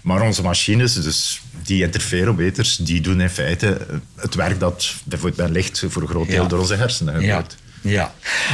Maar 0.03 0.21
onze 0.21 0.41
machines, 0.41 0.93
dus 0.93 1.41
die 1.63 1.83
interferometers, 1.83 2.75
die 2.75 3.01
doen 3.01 3.21
in 3.21 3.29
feite 3.29 3.77
het 4.15 4.35
werk 4.35 4.59
dat 4.59 4.93
bijvoorbeeld 5.03 5.41
bij 5.47 5.49
licht 5.61 5.83
voor 5.87 6.01
een 6.01 6.07
groot 6.07 6.27
deel 6.27 6.47
door 6.47 6.59
onze 6.59 6.75
hersenen 6.75 7.21
Ja. 7.21 7.35
gebeurt. 7.35 7.55
Ja. 7.81 8.13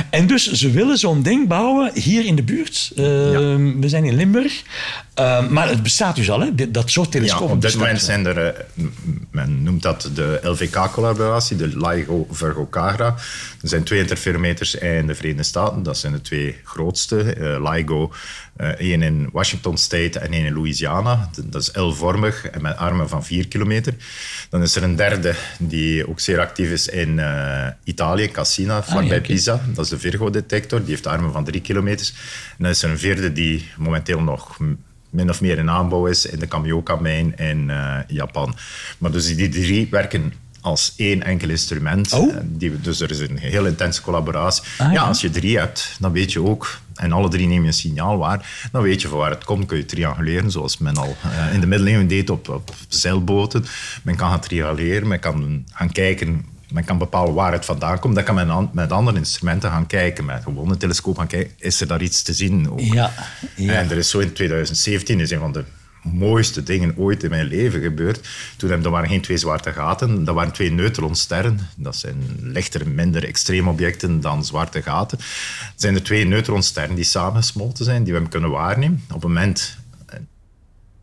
En 0.10 0.28
dus 0.28 0.52
ze 0.52 0.72
willen 0.72 0.98
zo'n 0.98 1.22
ding 1.22 1.48
bouwen 1.48 1.92
hier 1.94 2.26
in 2.26 2.36
de 2.36 2.44
buurt. 2.44 2.92
Uh, 2.96 3.06
We 3.80 3.84
zijn 3.86 4.04
in 4.04 4.16
Limburg. 4.16 4.64
Uh, 5.20 5.48
maar 5.48 5.70
het 5.70 5.84
bestaat 5.84 6.16
dus 6.16 6.30
al, 6.32 6.40
hè? 6.40 6.72
dat 6.72 6.90
soort 6.90 7.12
telescopen. 7.12 7.48
Ja, 7.48 7.54
op 7.54 7.62
dit 7.62 7.76
moment 7.76 7.94
dus 7.94 8.06
zijn 8.06 8.26
er, 8.26 8.56
uh, 8.76 8.86
men 9.32 9.64
noemt 9.64 9.82
dat 9.82 10.10
de 10.14 10.40
LVK-collaboratie, 10.44 11.58
de 11.58 11.78
LIGO 11.78 12.28
Virgo 12.32 12.68
Cagra. 12.70 13.06
Er 13.62 13.70
zijn 13.70 13.84
twee 13.84 14.00
interferometers 14.00 14.76
in 14.76 15.08
de 15.08 15.16
Verenigde 15.16 15.44
Staten, 15.44 15.84
dat 15.84 15.98
zijn 15.98 16.14
de 16.14 16.22
twee 16.22 16.56
grootste. 16.64 17.36
LIGO, 17.64 18.12
één 18.78 19.02
in 19.02 19.30
Washington 19.32 19.78
State 19.78 20.20
en 20.20 20.32
één 20.32 20.46
in 20.46 20.54
Louisiana. 20.54 21.30
Dat 21.44 21.62
is 21.62 21.70
L-vormig 21.74 22.46
en 22.46 22.62
met 22.62 22.78
armen 22.78 23.10
van 23.10 23.26
4 23.26 23.48
kilometer. 23.48 23.94
Dan 24.50 24.62
is 24.62 24.76
er 24.76 24.84
een 24.84 24.96
derde 24.96 25.36
die 25.60 26.10
ook 26.10 26.20
zeer 26.20 26.40
actief 26.40 26.70
is 26.70 26.88
in 26.88 27.22
Italië, 27.84 28.32
Cassina, 28.32 28.84
vlakbij 28.84 29.18
ah, 29.18 29.24
Pisa. 29.24 29.62
Dat 29.74 29.84
is 29.84 29.90
de 29.90 30.00
Virgo-detector, 30.00 30.80
die 30.80 30.90
heeft 30.90 31.08
armen 31.08 31.32
van 31.32 31.44
3 31.44 31.62
kilometer. 31.62 32.12
En 32.50 32.64
dan 32.64 32.72
is 32.72 32.84
er 32.84 32.90
een 32.90 33.00
vierde 33.00 33.34
die 33.34 33.68
momenteel 33.78 34.22
nog 34.22 34.58
min 35.10 35.30
of 35.30 35.42
meer 35.42 35.58
in 35.58 35.70
aanbouw 35.70 36.06
is 36.06 36.26
in 36.26 36.40
de 36.40 36.48
Kamioka-mijn 36.48 37.38
in 37.38 37.70
uh, 37.70 37.98
Japan. 38.08 38.56
Maar 38.98 39.12
dus 39.12 39.36
die 39.36 39.50
drie 39.50 39.88
werken 39.92 40.34
als 40.62 40.94
één 40.98 41.24
enkel 41.24 41.50
instrument. 41.50 42.14
Oh. 42.14 42.36
Die, 42.44 42.82
dus 42.82 43.00
er 43.00 43.12
is 43.12 43.20
een 43.20 43.38
heel 43.38 43.66
intense 43.66 44.02
collaboratie. 44.02 44.64
Ah, 44.78 44.94
ja. 44.94 45.04
als 45.04 45.22
je 45.22 45.30
drie 45.30 45.58
hebt, 45.58 45.96
dan 46.00 46.12
weet 46.12 46.32
je 46.32 46.44
ook, 46.44 46.80
en 46.98 47.12
alle 47.12 47.30
drie 47.30 47.48
nemen 47.48 47.68
een 47.68 47.74
signaal 47.74 48.18
waar, 48.18 48.70
dan 48.72 48.82
weet 48.82 49.02
je 49.02 49.08
van 49.08 49.18
waar 49.18 49.30
het 49.30 49.44
komt. 49.44 49.66
Kun 49.66 49.78
je 49.78 49.86
trianguleren, 49.86 50.52
zoals 50.52 50.78
men 50.78 50.98
al 50.98 51.16
uh, 51.26 51.54
in 51.54 51.60
de 51.60 51.68
middeleeuwen 51.68 52.08
deed 52.08 52.30
op, 52.30 52.50
op 52.50 52.74
zeilboten. 52.88 53.66
Men 54.04 54.16
kan 54.16 54.30
gaan 54.30 54.40
trianguleren, 54.40 55.08
men 55.08 55.20
kan 55.20 55.66
gaan 55.72 55.92
kijken 55.92 56.46
men 56.72 56.84
kan 56.84 56.98
bepalen 56.98 57.34
waar 57.34 57.52
het 57.52 57.66
vandaan 57.66 58.00
komt. 58.00 58.16
Dan 58.16 58.24
kan 58.24 58.36
men 58.36 58.70
met 58.72 58.92
andere 58.92 59.18
instrumenten 59.18 59.70
gaan 59.70 59.88
kijken. 59.88 60.26
Met 60.26 60.44
gewoon 60.44 60.72
een 60.72 60.78
telescoop 60.78 61.18
gaan 61.18 61.28
kijken. 61.28 61.54
Is 61.58 61.82
er 61.82 61.88
daar 61.88 62.02
iets 62.02 62.22
te 62.22 62.34
zien? 62.34 62.72
Ook. 62.72 62.80
Ja, 62.80 63.12
ja. 63.56 63.74
En 63.74 63.90
er 63.90 63.98
is 63.98 64.10
zo 64.10 64.20
in 64.20 64.34
2017 64.34 65.20
is 65.20 65.32
een 65.32 65.40
van 65.40 65.52
de 65.52 65.64
mooiste 66.14 66.64
dingen 66.64 66.98
ooit 66.98 67.24
in 67.24 67.30
mijn 67.30 67.48
leven 67.48 67.82
gebeurd. 67.82 68.28
Toen 68.58 68.70
er 68.70 68.90
waren 68.90 69.10
geen 69.10 69.22
twee 69.22 69.38
zwarte 69.38 69.74
gaten, 69.74 70.24
dat 70.24 70.36
waren 70.36 70.54
twee 70.54 70.72
neutronsterren. 70.72 71.60
Dat 71.76 71.96
zijn 71.96 72.18
lichter, 72.42 72.88
minder 72.88 73.24
extreme 73.24 73.70
objecten 73.70 74.22
dan 74.22 74.46
zwarte 74.46 74.82
gaten. 74.82 75.18
Het 75.18 75.82
zijn 75.82 75.94
de 75.94 76.02
twee 76.02 76.26
neutronsterren 76.26 76.96
die 76.96 77.04
samengesmolten 77.04 77.86
zijn, 77.86 78.04
die 78.04 78.14
we 78.14 78.20
hebben 78.20 78.32
kunnen 78.32 78.50
waarnemen. 78.50 79.04
Op 79.08 79.14
het 79.14 79.24
moment 79.24 79.78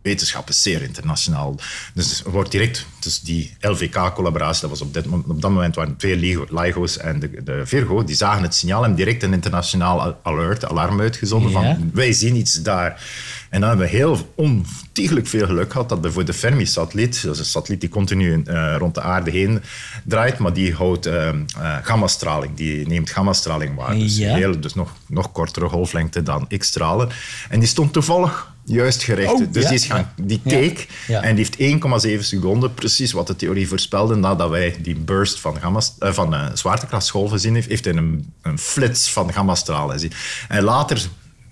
wetenschap 0.05 0.49
is 0.49 0.63
zeer 0.63 0.83
internationaal. 0.83 1.57
Dus 1.95 2.25
er 2.25 2.31
wordt 2.31 2.51
direct, 2.51 2.87
dus 2.99 3.21
die 3.21 3.57
LVK-collaboratie, 3.61 4.61
dat 4.61 4.71
was 4.71 4.81
op, 4.81 4.95
dit, 4.95 5.07
op 5.07 5.41
dat 5.41 5.51
moment 5.51 5.75
waren 5.75 5.97
twee 5.97 6.47
LIGO's 6.51 6.99
en 6.99 7.21
de, 7.21 7.43
de, 7.43 7.63
Virgo, 7.65 8.05
die 8.05 8.17
zagen 8.17 8.43
het 8.43 8.55
signaal 8.55 8.85
en 8.85 8.95
direct 8.95 9.23
een 9.23 9.33
internationaal 9.33 10.17
alert, 10.23 10.65
alarm 10.65 11.01
uitgezonden 11.01 11.53
van 11.53 11.91
wij 11.93 12.13
zien 12.13 12.37
iets 12.37 12.63
daar. 12.63 13.03
En 13.51 13.61
dan 13.61 13.69
hebben 13.69 13.87
we 13.87 13.97
heel 13.97 14.33
ontiegelijk 14.35 15.27
veel 15.27 15.47
geluk 15.47 15.73
gehad 15.73 15.89
dat 15.89 16.13
voor 16.13 16.25
de 16.25 16.35
Fermi-satelliet, 16.35 17.23
dat 17.23 17.33
is 17.33 17.39
een 17.39 17.45
satelliet 17.45 17.81
die 17.81 17.91
continu 17.91 18.43
uh, 18.47 18.75
rond 18.79 18.95
de 18.95 19.01
aarde 19.01 19.31
heen 19.31 19.63
draait, 20.05 20.39
maar 20.39 20.53
die 20.53 20.75
houdt 20.75 21.07
uh, 21.07 21.29
uh, 21.59 21.77
gammastraling, 21.83 22.57
die 22.57 22.87
neemt 22.87 23.11
gammastraling 23.11 23.75
waar. 23.77 23.99
Dus, 23.99 24.19
heel, 24.19 24.61
dus 24.61 24.75
nog, 24.75 24.93
nog 25.07 25.33
kortere 25.33 25.69
golflengte 25.69 26.23
dan 26.23 26.49
X-stralen. 26.59 27.09
En 27.49 27.59
die 27.59 27.69
stond 27.69 27.93
toevallig 27.93 28.54
juist 28.65 29.03
gericht. 29.03 29.33
Oh, 29.33 29.53
dus 29.53 29.67
die, 29.67 29.75
is 29.75 29.85
gaan, 29.85 30.13
die 30.23 30.41
keek 30.47 30.89
en 31.09 31.35
die 31.35 31.47
heeft 31.57 32.07
1,7 32.07 32.21
seconden, 32.21 32.75
precies 32.75 33.13
wat 33.13 33.27
de 33.27 33.37
theorie 33.37 33.69
voorspelde, 33.69 34.15
nadat 34.15 34.51
wij 34.51 34.77
die 34.83 34.97
burst 34.97 35.41
van, 35.41 35.61
gamma, 35.61 35.81
uh, 36.01 36.13
van 36.13 36.35
uh, 36.35 36.47
zwaartekrachtsgolven 36.55 37.41
zien, 37.41 37.55
heeft, 37.55 37.69
heeft 37.69 37.85
hij 37.85 37.95
een, 37.95 38.33
een 38.43 38.59
flits 38.59 39.11
van 39.11 39.33
gammastralen 39.33 39.93
gezien. 39.93 40.13
En 40.49 40.63
later 40.63 41.09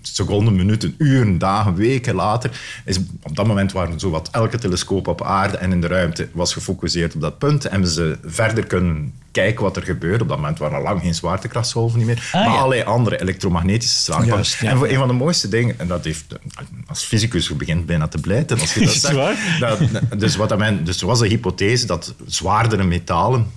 seconden, 0.07 0.55
minuten, 0.55 0.95
uren, 0.97 1.37
dagen, 1.37 1.75
weken 1.75 2.15
later, 2.15 2.51
is 2.85 2.97
op 3.21 3.35
dat 3.35 3.47
moment 3.47 3.71
waren 3.71 3.99
zowat 3.99 4.29
elke 4.31 4.57
telescoop 4.57 5.07
op 5.07 5.23
aarde 5.23 5.57
en 5.57 5.71
in 5.71 5.81
de 5.81 5.87
ruimte 5.87 6.29
was 6.33 6.53
gefocust 6.53 7.15
op 7.15 7.21
dat 7.21 7.37
punt 7.37 7.65
en 7.65 7.87
ze 7.87 8.17
verder 8.23 8.65
kunnen 8.65 9.13
kijken 9.31 9.63
wat 9.63 9.75
er 9.75 9.83
gebeurt. 9.83 10.21
Op 10.21 10.27
dat 10.27 10.37
moment 10.37 10.59
waren 10.59 10.77
er 10.77 10.83
lang 10.83 11.01
geen 11.01 11.15
zwaartekrachtsgolven 11.15 11.97
niet 11.97 12.07
meer, 12.07 12.29
ah, 12.31 12.45
maar 12.45 12.57
allerlei 12.57 12.83
andere 12.83 13.21
elektromagnetische 13.21 13.99
straling. 13.99 14.31
Juist, 14.31 14.61
En 14.61 14.77
voor 14.77 14.87
een 14.87 14.97
van 14.97 15.07
de 15.07 15.13
mooiste 15.13 15.49
dingen, 15.49 15.79
en 15.79 15.87
dat 15.87 16.03
heeft, 16.03 16.25
als 16.87 17.03
fysicus 17.03 17.47
je 17.47 17.55
begint 17.55 17.85
bijna 17.85 18.07
te 18.07 18.17
blijten 18.17 18.59
als 18.59 18.73
je 18.73 18.79
dat 18.79 18.93
zegt. 19.11 19.59
Dat, 19.59 19.79
dus, 20.17 20.35
wat 20.35 20.57
men, 20.57 20.83
dus 20.83 21.01
er 21.01 21.07
was 21.07 21.21
een 21.21 21.29
hypothese 21.29 21.85
dat 21.85 22.13
zwaardere 22.25 22.83
metalen 22.83 23.47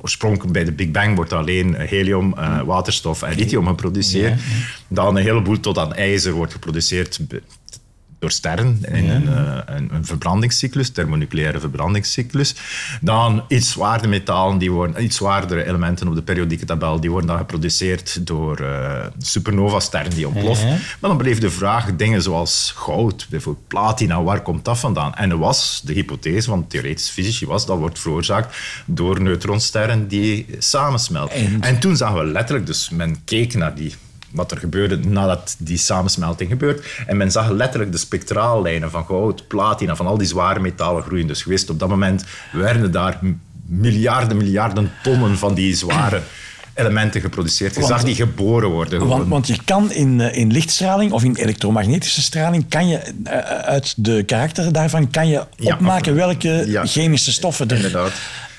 oorspronkelijk 0.00 0.52
bij 0.52 0.64
de 0.64 0.72
Big 0.72 0.90
Bang 0.90 1.16
wordt 1.16 1.32
alleen 1.32 1.74
helium, 1.74 2.34
uh, 2.38 2.62
waterstof 2.62 3.22
en 3.22 3.34
lithium 3.34 3.66
geproduceerd. 3.66 4.40
Dan 4.88 5.16
een 5.16 5.22
heleboel 5.22 5.60
tot 5.60 5.78
aan 5.78 5.94
ijzer 5.94 6.32
wordt 6.32 6.52
geproduceerd 6.52 7.20
door 8.18 8.30
sterren 8.30 8.78
in 8.88 9.08
een, 9.10 9.22
uh, 9.22 9.58
een, 9.66 9.88
een, 9.92 10.04
verbrandingscyclus, 10.04 10.90
thermonucleaire 10.90 11.60
verbrandingscyclus. 11.60 12.54
Dan 13.00 13.44
iets 13.48 13.70
zwaardere 13.70 14.08
metalen, 14.08 14.58
die 14.58 14.70
worden, 14.70 15.02
iets 15.04 15.16
zwaardere 15.16 15.64
elementen 15.64 16.08
op 16.08 16.14
de 16.14 16.22
periodieke 16.22 16.64
tabel, 16.64 17.00
die 17.00 17.10
worden 17.10 17.28
dan 17.28 17.38
geproduceerd 17.38 18.26
door 18.26 18.60
uh, 18.60 19.04
supernova-sterren 19.18 20.14
die 20.14 20.28
ontploffen. 20.28 20.68
Maar 20.68 21.10
dan 21.10 21.16
bleef 21.16 21.38
de 21.38 21.50
vraag, 21.50 21.96
dingen 21.96 22.22
zoals 22.22 22.72
goud, 22.76 23.26
bijvoorbeeld 23.30 23.66
platina, 23.68 24.22
waar 24.22 24.42
komt 24.42 24.64
dat 24.64 24.78
vandaan? 24.78 25.14
En 25.14 25.30
er 25.30 25.38
was 25.38 25.82
de 25.84 25.92
hypothese 25.92 26.48
van 26.48 26.66
theoretische 26.66 27.12
fysici 27.12 27.46
was, 27.46 27.66
dat 27.66 27.78
wordt 27.78 27.98
veroorzaakt 27.98 28.56
door 28.84 29.22
neutronsterren 29.22 30.08
die 30.08 30.46
samensmelten. 30.58 31.36
En, 31.36 31.60
en 31.60 31.78
toen 31.78 31.96
zagen 31.96 32.18
we 32.18 32.24
letterlijk, 32.24 32.66
dus 32.66 32.90
men 32.90 33.24
keek 33.24 33.54
naar 33.54 33.74
die 33.74 33.94
wat 34.30 34.50
er 34.50 34.58
gebeurde 34.58 34.96
nadat 34.96 35.56
die 35.58 35.78
samensmelting 35.78 36.50
gebeurt. 36.50 36.86
En 37.06 37.16
men 37.16 37.30
zag 37.30 37.50
letterlijk 37.50 37.92
de 37.92 37.98
spectraallijnen 37.98 38.90
van 38.90 39.04
goud, 39.04 39.46
platina, 39.46 39.96
van 39.96 40.06
al 40.06 40.18
die 40.18 40.26
zware 40.26 40.60
metalen 40.60 41.02
groeien. 41.02 41.26
Dus 41.26 41.42
gewist, 41.42 41.70
op 41.70 41.78
dat 41.78 41.88
moment 41.88 42.24
werden 42.52 42.92
daar 42.92 43.18
miljarden, 43.66 44.36
miljarden 44.36 44.92
tonnen 45.02 45.38
van 45.38 45.54
die 45.54 45.74
zware 45.74 46.20
elementen 46.74 47.20
geproduceerd. 47.20 47.74
Je 47.74 47.84
zag 47.84 48.04
die 48.04 48.14
geboren 48.14 48.68
worden. 48.68 49.06
Want, 49.06 49.28
want, 49.28 49.46
je 49.46 49.58
kan 49.64 49.92
in, 49.92 50.20
eh, 50.20 50.36
in 50.36 50.52
lichtstraling 50.52 51.12
of 51.12 51.24
in 51.24 51.36
elektromagnetische 51.36 52.22
straling, 52.22 52.68
kan 52.68 52.88
je 52.88 52.96
eh, 53.24 53.38
uit 53.48 53.94
de 53.96 54.22
karakter 54.22 54.72
daarvan 54.72 55.10
kan 55.10 55.28
je 55.28 55.44
opmaken 55.62 56.14
welke 56.14 56.80
chemische 56.84 57.32
stoffen 57.32 57.68
er 57.68 57.76
Inderdaad. 57.76 58.12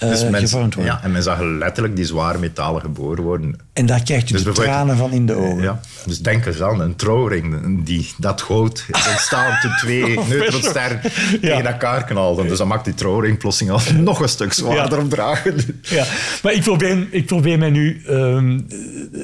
Uh, 0.03 0.09
dus 0.09 0.51
Ja, 0.77 0.99
en 1.03 1.11
men 1.11 1.23
zag 1.23 1.39
letterlijk 1.39 1.95
die 1.95 2.05
zware 2.05 2.37
metalen 2.37 2.81
geboren 2.81 3.23
worden. 3.23 3.55
En 3.73 3.85
daar 3.85 4.03
krijg 4.03 4.27
je 4.27 4.33
dus 4.33 4.43
de 4.43 4.51
tranen 4.51 4.97
van 4.97 5.11
in 5.11 5.25
de 5.25 5.33
ogen. 5.33 5.61
Ja, 5.61 5.79
dus 6.05 6.19
denk 6.19 6.45
eens 6.45 6.61
aan 6.61 6.81
een 6.81 6.95
trouwring, 6.95 7.85
die, 7.85 8.11
dat 8.17 8.41
goud 8.41 8.85
is 8.91 9.07
ontstaan 9.09 9.59
toen 9.61 9.71
twee 9.83 10.19
neutronsterren 10.29 11.01
tegen 11.41 11.65
elkaar 11.65 12.03
knalden. 12.03 12.47
Dus 12.47 12.57
dat 12.57 12.67
maakt 12.67 12.85
die 12.85 12.93
trouwring 12.93 13.37
plotseling 13.37 13.71
al 13.73 13.81
nog 14.01 14.19
een 14.21 14.29
stuk 14.29 14.53
zwaarder 14.53 14.97
ja. 14.97 15.03
om 15.03 15.09
dragen. 15.09 15.55
Ja, 15.81 16.05
maar 16.43 16.53
ik 16.53 16.61
probeer, 16.61 17.07
ik 17.11 17.25
probeer 17.25 17.57
mij 17.57 17.69
nu 17.69 18.01
um, 18.09 18.67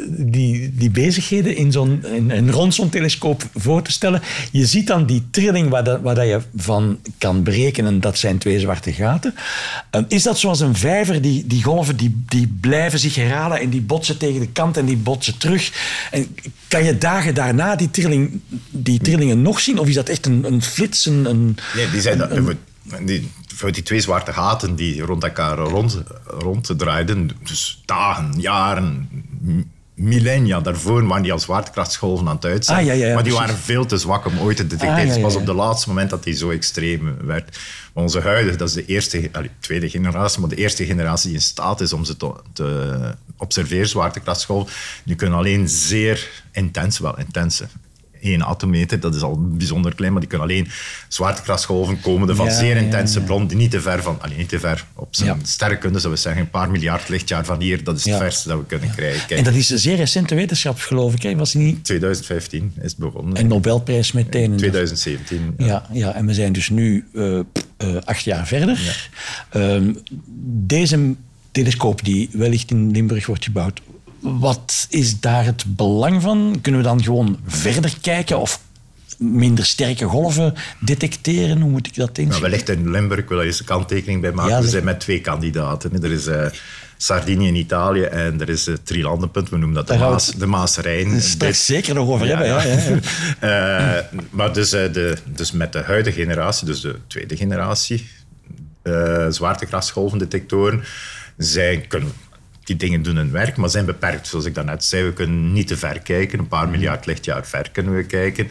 die, 0.07 0.73
die 0.75 0.89
bezigheden 0.89 1.55
in 1.55 1.71
zo'n, 1.71 2.03
zo'n 2.69 2.89
telescoop 2.89 3.43
voor 3.53 3.81
te 3.81 3.91
stellen. 3.91 4.21
Je 4.51 4.65
ziet 4.65 4.87
dan 4.87 5.05
die 5.05 5.27
trilling 5.31 5.69
waar, 5.69 5.83
dat, 5.83 6.01
waar 6.01 6.15
dat 6.15 6.27
je 6.27 6.39
van 6.55 6.99
kan 7.17 7.43
berekenen, 7.43 7.99
dat 7.99 8.17
zijn 8.17 8.37
twee 8.37 8.59
zwarte 8.59 8.93
gaten. 8.93 9.35
Um, 9.91 10.05
is 10.07 10.23
dat 10.23 10.37
zoals 10.37 10.59
een 10.59 10.64
vijver, 10.73 11.21
die, 11.21 11.47
die 11.47 11.63
golven 11.63 11.95
die, 11.97 12.23
die 12.27 12.47
blijven 12.61 12.99
zich 12.99 13.15
herhalen 13.15 13.59
en 13.59 13.69
die 13.69 13.81
botsen 13.81 14.17
tegen 14.17 14.39
de 14.39 14.47
kant 14.47 14.77
en 14.77 14.85
die 14.85 14.97
botsen 14.97 15.37
terug. 15.37 15.71
En 16.11 16.35
kan 16.67 16.83
je 16.83 16.97
dagen 16.97 17.33
daarna 17.33 17.75
die, 17.75 17.91
trilling, 17.91 18.41
die 18.69 18.99
trillingen 18.99 19.41
nog 19.41 19.59
zien? 19.59 19.79
Of 19.79 19.87
is 19.87 19.95
dat 19.95 20.09
echt 20.09 20.25
een, 20.25 20.43
een 20.43 20.61
flits? 20.61 21.05
Een, 21.05 21.57
nee, 21.75 21.89
die 21.91 22.01
zijn... 22.01 22.35
Een, 22.35 22.57
die, 23.05 23.31
die 23.71 23.83
twee 23.83 24.01
zwarte 24.01 24.33
gaten 24.33 24.75
die 24.75 25.01
rond 25.01 25.23
elkaar 25.23 25.57
rond, 25.57 26.01
ronddraaiden, 26.25 27.29
dus 27.43 27.81
dagen, 27.85 28.33
jaren, 28.37 29.09
millennia 29.95 30.59
daarvoor 30.59 31.07
waren 31.07 31.23
die 31.23 31.31
al 31.31 31.39
zwaartekrachtsgolven 31.39 32.27
aan 32.27 32.35
het 32.35 32.45
uitzenden. 32.45 32.83
Ah, 32.83 32.97
ja, 32.97 33.05
ja, 33.05 33.13
maar 33.13 33.23
die 33.23 33.33
waren 33.33 33.57
veel 33.57 33.85
te 33.85 33.97
zwak 33.97 34.25
om 34.25 34.39
ooit 34.39 34.57
te 34.57 34.67
detecteren. 34.67 35.07
Ah, 35.07 35.13
het 35.13 35.21
was 35.21 35.35
op 35.35 35.45
het 35.45 35.55
laatste 35.55 35.89
moment 35.89 36.09
dat 36.09 36.23
die 36.23 36.33
zo 36.33 36.49
extreem 36.49 37.17
werd. 37.25 37.59
Maar 37.93 38.03
onze 38.03 38.19
huidige, 38.19 38.57
dat 38.57 38.67
is 38.67 38.73
de 38.73 38.85
eerste, 38.85 39.29
allee, 39.31 39.49
tweede 39.59 39.89
generatie, 39.89 40.39
maar 40.39 40.49
de 40.49 40.55
eerste 40.55 40.85
generatie 40.85 41.27
die 41.27 41.37
in 41.37 41.43
staat 41.43 41.81
is 41.81 41.93
om 41.93 42.05
ze 42.05 42.17
te, 42.17 42.33
te 42.53 43.15
observeren, 43.37 43.87
zwaartekrachtsgolven, 43.87 44.73
die 45.03 45.15
kunnen 45.15 45.37
alleen 45.37 45.69
zeer 45.69 46.29
intense, 46.51 47.03
wel 47.03 47.17
intense, 47.17 47.67
1 48.25 48.45
atometer, 48.45 48.99
dat 48.99 49.15
is 49.15 49.21
al 49.21 49.39
bijzonder 49.41 49.95
klein, 49.95 50.11
maar 50.11 50.21
die 50.21 50.29
kunnen 50.29 50.47
alleen 50.47 50.67
zwaartekrachtsgolven 51.07 52.01
komen 52.01 52.35
van 52.35 52.51
zeer 52.51 52.77
intense 52.77 53.19
ja, 53.19 53.25
bron, 53.25 53.47
die 53.47 53.57
niet 53.57 53.71
te 53.71 53.81
ver 53.81 54.03
van, 54.03 54.17
alleen 54.21 54.37
niet 54.37 54.49
te 54.49 54.59
ver 54.59 54.85
op 54.95 55.15
zijn 55.15 55.39
sterrenkunde, 55.43 55.99
zou 55.99 56.13
we 56.13 56.19
zeggen, 56.19 56.41
een 56.41 56.49
paar 56.49 56.71
miljard 56.71 57.09
lichtjaar 57.09 57.45
van 57.45 57.61
hier, 57.61 57.83
dat 57.83 57.97
is 57.97 58.05
het 58.05 58.17
verste 58.17 58.47
dat 58.47 58.57
we 58.57 58.65
kunnen 58.65 58.91
krijgen. 58.95 59.27
Kijk. 59.27 59.39
En 59.39 59.45
dat 59.45 59.53
is 59.53 59.69
een 59.69 59.79
zeer 59.79 59.95
recente 59.95 60.35
wetenschap, 60.35 60.79
geloof 60.79 61.13
ik, 61.13 61.21
hè? 61.21 61.35
Was 61.35 61.53
niet... 61.53 61.83
2015 61.83 62.73
is 62.75 62.91
het 62.91 62.97
begonnen. 62.97 63.35
En 63.35 63.47
Nobelprijs 63.47 64.11
meteen. 64.11 64.51
In 64.51 64.57
2017. 64.57 65.53
Ja. 65.57 65.87
ja. 65.91 66.13
en 66.13 66.25
we 66.25 66.33
zijn 66.33 66.53
dus 66.53 66.69
nu 66.69 67.05
uh, 67.13 67.39
uh, 67.77 67.95
acht 68.03 68.23
jaar 68.23 68.47
verder. 68.47 69.09
Um, 69.53 69.97
deze 70.67 71.15
telescoop 71.51 72.03
die 72.03 72.29
wellicht 72.31 72.71
in 72.71 72.91
Limburg 72.91 73.25
wordt 73.25 73.43
gebouwd, 73.43 73.81
wat 74.39 74.87
is 74.89 75.19
daar 75.19 75.45
het 75.45 75.63
belang 75.67 76.21
van? 76.21 76.57
Kunnen 76.61 76.81
we 76.81 76.87
dan 76.87 77.03
gewoon 77.03 77.39
verder 77.47 77.93
kijken 78.01 78.39
of 78.39 78.59
minder 79.17 79.65
sterke 79.65 80.05
golven 80.05 80.53
detecteren? 80.79 81.61
Hoe 81.61 81.69
moet 81.71 81.87
ik 81.87 81.95
dat 81.95 82.17
Nou, 82.17 82.27
inzien? 82.27 82.41
wellicht 82.41 82.69
in 82.69 82.91
Limburg 82.91 83.27
wil 83.29 83.41
je 83.41 83.47
eens 83.47 83.59
een 83.59 83.65
kanttekening 83.65 84.21
bij 84.21 84.31
maken. 84.31 84.51
Ja, 84.55 84.61
we 84.61 84.67
zijn 84.69 84.83
met 84.83 84.99
twee 84.99 85.21
kandidaten. 85.21 86.03
Er 86.03 86.11
is 86.11 86.27
eh, 86.27 86.45
Sardinië 86.97 87.47
in 87.47 87.55
Italië 87.55 88.01
en 88.01 88.41
er 88.41 88.49
is 88.49 88.65
het 88.65 88.85
Drielandenpunt. 88.85 89.49
We 89.49 89.57
noemen 89.57 89.75
dat 89.75 89.87
de, 89.87 89.97
Maas, 89.97 90.31
de 90.31 90.45
Maas-Rijn. 90.45 91.09
Daar 91.11 91.21
straks 91.21 91.65
zeker 91.65 91.93
nog 91.93 92.07
over 92.07 92.27
hebben. 92.27 92.47
Ja, 92.47 92.63
ja, 92.63 92.73
ja. 92.73 92.99
Eh, 93.99 94.19
maar 94.29 94.53
dus, 94.53 94.73
eh, 94.73 94.93
de, 94.93 95.17
dus 95.25 95.51
met 95.51 95.73
de 95.73 95.79
huidige 95.79 96.21
generatie, 96.21 96.65
dus 96.65 96.81
de 96.81 96.95
tweede 97.07 97.35
generatie, 97.37 98.07
eh 98.81 99.25
zwaartekrachtsgolvendetectoren, 99.29 100.83
zij 101.37 101.85
kunnen 101.87 102.11
die 102.65 102.75
dingen 102.75 103.01
doen 103.01 103.15
hun 103.15 103.31
werk, 103.31 103.57
maar 103.57 103.69
zijn 103.69 103.85
beperkt. 103.85 104.27
Zoals 104.27 104.45
ik 104.45 104.55
daarnet 104.55 104.83
zei, 104.83 105.03
we 105.03 105.13
kunnen 105.13 105.53
niet 105.53 105.67
te 105.67 105.77
ver 105.77 105.99
kijken. 105.99 106.39
Een 106.39 106.47
paar 106.47 106.69
miljard 106.69 107.05
lichtjaar 107.05 107.45
ver 107.45 107.69
kunnen 107.71 107.95
we 107.95 108.03
kijken. 108.05 108.47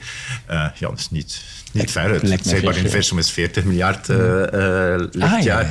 Eh, 0.46 0.56
ja, 0.56 0.88
dat 0.88 0.98
is 0.98 1.10
niet, 1.10 1.42
niet 1.72 1.90
ver. 1.90 2.10
Het, 2.10 2.30
het 2.30 2.46
zichtbaar 2.46 2.78
universum 2.78 3.18
is 3.18 3.30
40 3.30 3.64
miljard 3.64 4.08
eh, 4.08 4.94
eh, 4.94 5.00
lichtjaar. 5.10 5.70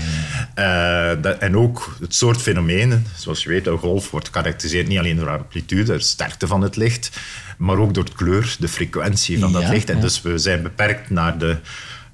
Eh, 0.53 1.21
dat- 1.21 1.37
en 1.37 1.57
ook 1.57 1.95
het 1.99 2.15
soort 2.15 2.41
fenomenen, 2.41 3.05
zoals 3.15 3.43
je 3.43 3.49
weet, 3.49 3.67
een 3.67 3.77
golf 3.77 4.11
wordt 4.11 4.25
gekarakteriseerd 4.25 4.87
niet 4.87 4.97
alleen 4.99 5.15
door 5.17 5.29
amplitude, 5.29 5.93
de 5.93 5.99
sterkte 5.99 6.47
van 6.47 6.61
het 6.61 6.75
licht, 6.75 7.09
maar 7.57 7.77
ook 7.77 7.93
door 7.93 8.05
de 8.05 8.11
kleur, 8.15 8.55
de 8.59 8.67
frequentie 8.67 9.39
van 9.39 9.51
dat 9.51 9.61
Ja, 9.61 9.69
licht. 9.69 9.89
En 9.89 9.95
ja. 9.95 10.01
dus 10.01 10.21
we 10.21 10.37
zijn 10.37 10.61
beperkt 10.61 11.09
naar 11.09 11.37
de 11.37 11.57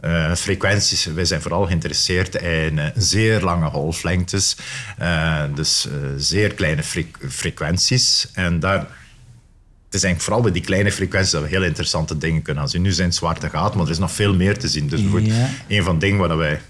eh, 0.02 0.36
frequenties. 0.36 1.06
Wij 1.06 1.26
zijn 1.26 1.42
vooral 1.42 1.66
geïnteresseerd 1.66 2.36
in 2.36 2.80
eh, 2.80 2.86
zeer 2.96 3.42
lange 3.42 3.70
golflengtes, 3.70 4.56
eh, 4.98 5.44
dus 5.56 5.88
zeer 6.18 6.54
kleine 6.54 6.84
fre- 6.84 7.06
frequenties. 7.30 8.28
En 8.34 8.60
daar 8.60 8.78
het 8.80 9.98
is 9.98 10.04
eigenlijk 10.04 10.22
vooral 10.24 10.42
bij 10.42 10.52
die 10.52 10.62
kleine 10.70 10.92
frequenties 10.92 11.32
dat 11.32 11.42
we 11.42 11.48
heel 11.48 11.64
interessante 11.64 12.18
dingen 12.18 12.42
kunnen 12.42 12.62
gaan 12.64 12.72
zien. 12.72 12.82
Nu 12.82 12.92
zijn 12.92 13.08
het 13.08 13.18
zwarte 13.18 13.50
gaten, 13.50 13.78
maar 13.78 13.86
er 13.86 13.92
is 13.92 13.98
nog 13.98 14.12
veel 14.12 14.36
meer 14.36 14.58
te 14.60 14.68
zien. 14.68 14.88
Dus 14.88 15.02
Ja. 15.24 15.50
een 15.68 15.84
van 15.84 16.00
de 16.00 16.06
dingen 16.06 16.28
waar 16.28 16.38
wij 16.38 16.62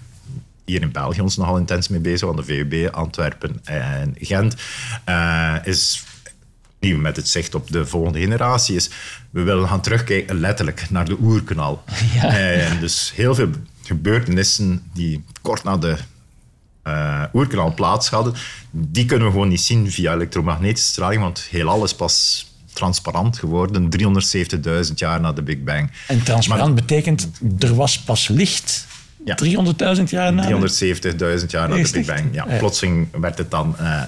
hier 0.64 0.82
in 0.82 0.92
België 0.92 1.20
ons 1.20 1.36
nogal 1.36 1.56
intens 1.58 1.88
mee 1.88 2.00
bezig 2.00 2.18
zijn, 2.18 2.36
de 2.36 2.42
VUB, 2.44 2.88
Antwerpen 2.94 3.60
en 3.64 4.14
Gent, 4.20 4.54
is 5.64 6.02
nieuw 6.80 6.98
met 6.98 7.16
het 7.16 7.28
zicht 7.28 7.54
op 7.54 7.70
de 7.70 7.86
volgende 7.86 8.18
generatie, 8.20 8.76
is 8.76 8.90
we 9.30 9.42
willen 9.42 9.68
gaan 9.68 9.80
terugkijken 9.80 10.40
letterlijk 10.40 10.90
naar 10.90 11.04
de 11.04 11.16
oerkanaal. 11.20 11.84
En 12.22 12.80
dus 12.80 13.12
heel 13.14 13.34
veel 13.34 13.48
gebeurtenissen 13.84 14.82
die 14.94 15.24
kort 15.42 15.64
na 15.64 15.76
de 15.76 15.96
eh 16.82 17.22
oerkanaal 17.32 17.74
plaats 17.74 18.08
hadden, 18.10 18.34
die 18.70 19.04
kunnen 19.04 19.26
we 19.26 19.32
gewoon 19.32 19.48
niet 19.48 19.60
zien 19.60 19.90
via 19.90 20.12
elektromagnetische 20.14 20.90
straling, 20.90 21.22
want 21.22 21.46
heelal 21.50 21.84
is 21.84 21.94
pas 21.94 22.46
transparant 22.72 23.38
geworden 23.38 23.88
370.000 24.88 24.94
jaar 24.94 25.20
na 25.20 25.32
de 25.32 25.42
Big 25.42 25.62
Bang. 25.62 25.90
En 26.06 26.22
transparant 26.22 26.74
betekent, 26.74 27.30
er 27.58 27.74
was 27.74 27.98
pas 27.98 28.28
licht 28.28 28.86
Ja. 29.24 29.38
300.000 29.96 30.02
jaar 30.04 30.32
na. 30.32 30.42
370.000 30.44 31.46
jaar 31.46 31.68
na 31.68 31.76
de 31.76 31.90
Big? 31.92 32.06
Bang. 32.06 32.28
Ja, 32.32 32.44
Ja. 32.48 32.56
plotseling 32.58 33.08
werd 33.20 33.38
het 33.38 33.50
dan... 33.50 33.78
eh 33.78 34.02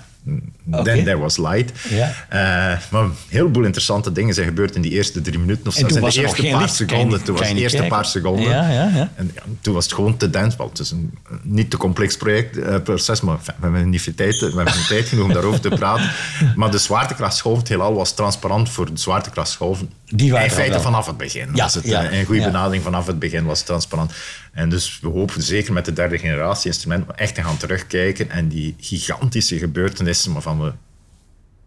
Then 0.84 1.04
there 1.04 1.18
was 1.18 1.36
light. 1.36 1.72
Ja. 1.88 2.14
Eh, 2.28 2.80
maar 2.90 3.02
een 3.02 3.12
heleboel 3.28 3.64
interessante 3.64 4.12
dingen 4.12 4.34
zijn 4.34 4.46
gebeurd 4.46 4.74
in 4.74 4.82
die 4.82 4.90
eerste 4.90 5.20
drie 5.20 5.38
minuten. 5.38 5.66
Of 5.66 5.76
En 5.76 5.86
toen 5.86 6.00
was 6.00 6.14
de 6.14 6.20
er 6.20 6.26
eerste 6.26 6.42
geen 6.42 6.52
paar 6.52 6.60
licht. 6.60 6.74
Seconden. 6.74 7.22
Toen 7.22 7.36
was 7.36 7.48
de 7.48 7.54
eerste 7.54 7.76
kijken. 7.76 7.96
paar 7.96 8.06
seconden. 8.06 8.50
Ja, 8.50 8.70
ja, 8.70 8.90
ja. 8.94 9.12
En 9.14 9.30
ja, 9.34 9.42
toen 9.60 9.74
was 9.74 9.84
het 9.84 9.94
gewoon 9.94 10.16
te 10.16 10.30
dense. 10.30 10.62
Het 10.62 10.78
is 10.78 10.90
een 10.90 11.18
niet 11.42 11.70
te 11.70 11.76
complex 11.76 12.16
project, 12.16 12.58
eh, 12.58 12.76
proces, 12.84 13.20
maar 13.20 13.36
enfin, 13.36 13.54
we 13.56 13.62
hebben 13.62 13.90
niet 13.90 14.02
veel 14.02 14.14
tijd, 14.14 14.38
we 14.38 14.52
hebben 14.54 14.86
tijd 14.88 15.08
genoeg 15.08 15.24
om 15.24 15.32
daarover 15.32 15.60
te 15.60 15.68
praten. 15.68 16.10
Maar 16.56 16.70
de 16.70 16.78
zwaartekrachtsgolf, 16.78 17.58
het 17.58 17.68
heelal 17.68 17.94
was 17.94 18.14
transparant 18.14 18.70
voor 18.70 18.86
de 18.86 19.00
zwaartekrachtsgolven. 19.00 19.90
Die 20.06 20.32
waren 20.32 20.46
in 20.46 20.52
feite 20.52 20.72
wel. 20.72 20.82
vanaf 20.82 21.06
het 21.06 21.16
begin. 21.16 21.48
Ja, 21.54 21.62
was 21.62 21.74
het, 21.74 21.84
eh, 21.84 22.18
een 22.18 22.24
goede 22.24 22.42
benadering 22.42 22.82
vanaf 22.82 23.06
het 23.06 23.18
begin 23.18 23.44
was 23.44 23.62
transparant. 23.62 24.12
En 24.52 24.68
dus 24.68 24.98
we 25.02 25.08
hopen 25.08 25.42
zeker 25.42 25.72
met 25.72 25.84
de 25.84 25.92
derde 25.92 26.18
generatie 26.18 26.66
instrumenten 26.66 27.16
echt 27.16 27.34
te 27.34 27.42
gaan 27.42 27.56
terugkijken 27.56 28.30
en 28.30 28.48
die 28.48 28.74
gigantische 28.78 29.58
gebeurtenissen 29.58 30.11
waarvan 30.32 30.60
we 30.60 30.72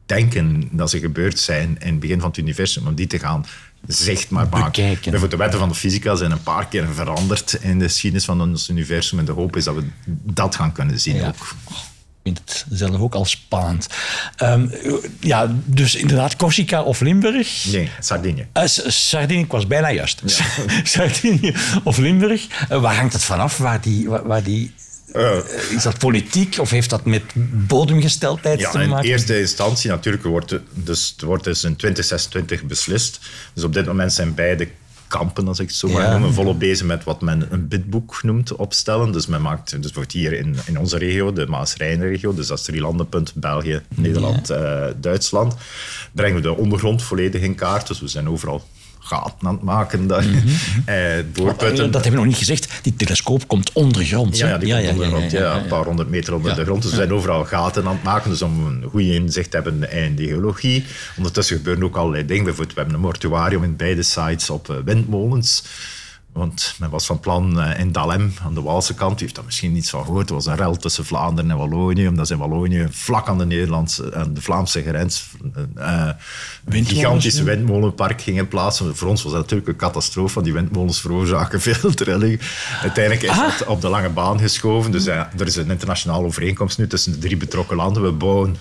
denken 0.06 0.68
dat 0.72 0.90
ze 0.90 1.00
gebeurd 1.00 1.40
zijn 1.40 1.78
in 1.80 1.88
het 1.92 2.00
begin 2.00 2.20
van 2.20 2.30
het 2.30 2.38
universum, 2.38 2.88
om 2.88 2.96
die 2.96 3.08
te 3.08 3.20
gaan 3.20 3.46
zichtbaar 3.88 4.48
maken. 4.50 4.66
Bekijken. 4.66 5.02
Bijvoorbeeld 5.02 5.32
de 5.32 5.38
wetten 5.38 5.60
van 5.60 5.70
de 5.70 5.75
fysica 5.75 6.16
zijn 6.16 6.32
een 6.32 6.44
paar 6.44 6.68
keer 6.68 6.88
veranderd 6.94 7.54
in 7.62 7.80
de 7.80 7.86
geschiedenis 7.86 8.25
van 8.25 8.42
ons 8.42 8.70
universum 8.70 9.20
en 9.20 9.25
de 9.25 9.32
hoop 9.32 9.56
is 9.56 9.64
dat 9.64 9.75
we 9.75 9.84
dat 10.24 10.56
gaan 10.56 10.72
kunnen 10.72 11.00
zien 11.00 11.16
Ja. 11.16 11.28
ook. 11.28 11.56
Ik 12.24 12.32
vind 12.34 12.40
het 12.46 12.66
zelf 12.80 13.00
ook 13.00 13.14
al 13.16 13.25
spannend. 13.25 13.88
Ehm, 14.36 14.68
ja, 15.20 15.56
dus 15.66 15.96
inderdaad, 15.96 16.36
Corsica 16.36 16.82
of 16.84 17.00
Limburg. 17.00 17.66
Nee, 17.72 17.90
Sardinië. 18.00 18.48
S- 18.66 19.10
Sardinië, 19.10 19.42
ik 19.42 19.51
was 19.51 19.68
bijna 19.68 19.92
juist. 19.92 20.22
Sardinië 20.84 21.53
of 21.84 21.98
Limburg. 21.98 22.48
Eh, 22.70 22.81
waar 22.81 22.96
hangt 22.96 23.14
het 23.14 23.24
vanaf? 23.24 23.58
Waar 23.58 23.81
die, 23.81 24.10
waar, 24.10 24.27
waar 24.27 24.44
die, 24.44 24.74
Eh, 25.13 25.37
is 25.75 25.83
dat 25.83 25.98
politiek 25.98 26.57
of 26.59 26.70
heeft 26.70 26.89
dat 26.89 27.05
met 27.05 27.24
bodemgesteldheid 27.68 28.59
Ja, 28.59 28.72
te 28.72 28.79
in 28.81 28.89
maken? 28.89 29.09
eerste 29.09 29.39
instantie 29.39 29.89
natuurlijk 29.89 30.24
wordt 30.24 30.59
dus, 30.74 31.09
het 31.15 31.22
wordt 31.22 31.44
dus 31.44 31.63
in 31.63 31.75
2026 31.75 32.63
beslist. 32.63 33.20
Dus 33.53 33.63
op 33.63 33.74
dit 33.74 33.85
moment 33.85 34.13
zijn 34.13 34.33
beide 34.33 34.68
kampen, 35.07 35.48
als 35.48 35.59
ik 35.59 35.68
het 35.68 35.75
zo 35.75 35.87
mag 35.87 36.01
Ja. 36.01 36.11
noemen, 36.11 36.33
volop 36.33 36.59
bezig 36.59 36.85
met 36.85 37.03
wat 37.03 37.22
men 37.22 37.48
een 37.50 37.68
bidboek 37.68 38.20
noemt 38.24 38.55
opstellen. 38.55 39.11
Dus 39.11 39.27
men 39.27 39.41
maakt, 39.41 39.70
dus 39.72 39.79
bijvoorbeeld 39.79 40.11
hier 40.11 40.33
in, 40.33 40.55
in 40.65 40.79
onze 40.79 40.98
regio, 40.98 41.33
de 41.33 41.46
Maas-Rijn-regio, 41.48 42.33
dus 42.33 42.48
dat 42.48 42.59
is 42.59 42.65
Drielandenpunt, 42.65 43.33
België, 43.35 43.81
Nederland, 43.96 44.50
eh, 44.50 44.85
Duitsland, 44.98 45.53
brengen 46.11 46.35
we 46.35 46.41
de 46.41 46.55
ondergrond 46.55 47.03
volledig 47.03 47.41
in 47.41 47.55
kaart. 47.55 47.87
Dus 47.87 48.00
we 48.00 48.07
zijn 48.07 48.29
overal 48.29 48.63
gaten 49.05 49.48
aan 49.48 49.53
het 49.53 49.63
maken, 49.63 50.07
daar, 50.07 50.25
eh, 50.85 51.24
doorputten. 51.33 51.91
Dat 51.91 52.03
hebben 52.03 52.11
we 52.11 52.18
nog 52.18 52.25
niet 52.25 52.35
gezegd. 52.37 52.79
Die 52.81 52.96
telescoop 52.96 53.48
komt 53.48 53.72
ondergronds. 53.74 54.39
Ja, 54.39 54.48
ja, 54.48 54.57
die 54.57 54.74
komt 54.74 54.89
onder 54.89 55.05
de 55.05 55.11
grond, 55.15 55.31
ja, 55.31 55.55
een 55.55 55.68
paar 55.68 55.83
honderd 55.85 56.09
meter 56.09 56.33
onder 56.35 56.51
Ja. 56.51 56.57
de 56.57 56.63
grond. 56.63 56.81
Dus 56.81 56.91
we 56.91 56.98
zijn 56.98 57.13
overal 57.13 57.46
gaten 57.46 57.85
aan 57.87 57.94
het 57.94 58.03
maken, 58.03 58.29
dus 58.29 58.41
om 58.41 58.65
een 58.65 58.83
goede 58.89 59.13
inzicht 59.13 59.51
te 59.51 59.55
hebben 59.55 59.91
in 59.91 60.15
de 60.15 60.27
geologie. 60.27 60.85
Ondertussen 61.18 61.57
gebeuren 61.57 61.83
ook 61.83 61.96
allerlei 61.96 62.25
dingen. 62.25 62.44
Bijvoorbeeld, 62.44 62.74
we 62.75 62.81
hebben 62.81 63.00
een 63.00 63.05
mortuarium 63.05 63.63
in 63.63 63.75
beide 63.75 64.03
sites 64.03 64.50
op 64.50 64.70
eh, 64.70 64.75
windmolens. 64.85 65.63
Want 66.35 66.75
men 66.79 66.89
was 66.89 67.05
van 67.05 67.19
plan 67.19 67.61
eh, 67.61 67.79
in 67.79 67.91
Dalem, 67.91 68.33
aan 68.43 68.53
de 68.53 68.61
Waalse 68.61 68.93
kant, 68.93 69.19
u 69.19 69.24
heeft 69.24 69.35
daar 69.35 69.45
misschien 69.45 69.71
niets 69.71 69.89
van 69.89 70.05
gehoord, 70.05 70.29
er 70.29 70.35
was 70.35 70.45
een 70.45 70.55
rel 70.55 70.75
tussen 70.75 71.05
Vlaanderen 71.05 71.51
en 71.51 71.57
Wallonië, 71.57 72.07
omdat 72.07 72.27
ze 72.27 72.33
in 72.33 72.39
Wallonië 72.39 72.87
vlak 72.89 73.27
aan 73.27 73.37
de 73.37 73.45
Nederlandse 73.45 74.09
en 74.09 74.33
de 74.33 74.41
Vlaamse 74.41 74.83
grens 74.83 75.25
eh, 75.75 76.09
een 76.65 76.85
gigantisch 76.85 77.41
windmolenpark 77.41 78.21
gingen 78.21 78.48
plaatsen. 78.48 78.95
Voor 78.95 79.07
ons 79.07 79.24
was 79.24 79.31
dat 79.31 79.41
natuurlijk 79.41 79.69
een 79.69 79.75
catastrofe, 79.75 80.33
want 80.33 80.45
die 80.45 80.55
windmolens 80.55 81.01
veroorzaken 81.01 81.61
veel 81.67 81.93
trilling. 81.93 82.41
Uiteindelijk 82.81 83.24
is 83.24 83.37
dat 83.57 83.67
op 83.67 83.81
de 83.81 83.89
lange 83.89 84.09
baan 84.09 84.39
geschoven. 84.39 84.91
Dus 84.91 85.05
er 85.05 85.45
is 85.45 85.55
een 85.55 85.69
internationale 85.69 86.25
overeenkomst 86.25 86.77
nu 86.77 86.87
tussen 86.87 87.11
de 87.11 87.17
drie 87.17 87.37
betrokken 87.37 87.75
landen. 87.75 88.03
We 88.03 88.11
bouwen, 88.11 88.57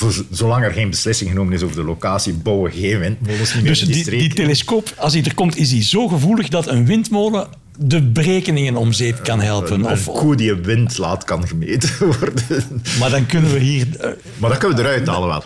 voor 0.00 0.24
zolang 0.30 0.64
er 0.64 0.72
geen 0.72 0.90
beslissing 0.90 1.30
genomen 1.30 1.52
is 1.52 1.62
over 1.62 1.76
de 1.76 1.84
locatie, 1.84 2.32
bouwen 2.32 2.72
geen 2.72 2.98
windmolens 2.98 3.54
meer 3.54 3.64
Dus 3.64 3.80
in 3.80 3.86
die, 3.86 3.94
die, 3.94 4.02
streek. 4.02 4.20
die 4.20 4.34
telescoop, 4.34 4.94
als 4.96 5.12
hij 5.12 5.24
er 5.24 5.34
komt, 5.34 5.56
is 5.56 5.70
hij 5.70 5.82
zo 5.82 6.08
gevoelig 6.08 6.48
dat 6.48 6.66
een 6.66 6.86
windmolen 6.86 7.48
de 7.82 8.02
berekeningen 8.02 8.76
om 8.76 8.92
zeep 8.92 9.22
kan 9.22 9.40
helpen. 9.40 9.72
een 9.84 9.90
Of, 9.90 10.04
koe 10.04 10.36
die 10.36 10.50
een 10.50 10.62
wind 10.62 10.98
laat 10.98 11.24
kan 11.24 11.46
gemeten 11.48 11.90
worden. 12.18 12.82
maar 12.98 13.10
dan 13.10 13.26
kunnen 13.26 13.52
we 13.52 13.58
hier... 13.58 13.86
eh, 14.00 14.10
Maar 14.38 14.50
dat 14.50 14.58
kunnen 14.58 14.76
we 14.78 14.82
eruit 14.84 15.06
halen 15.06 15.28
wel. 15.28 15.42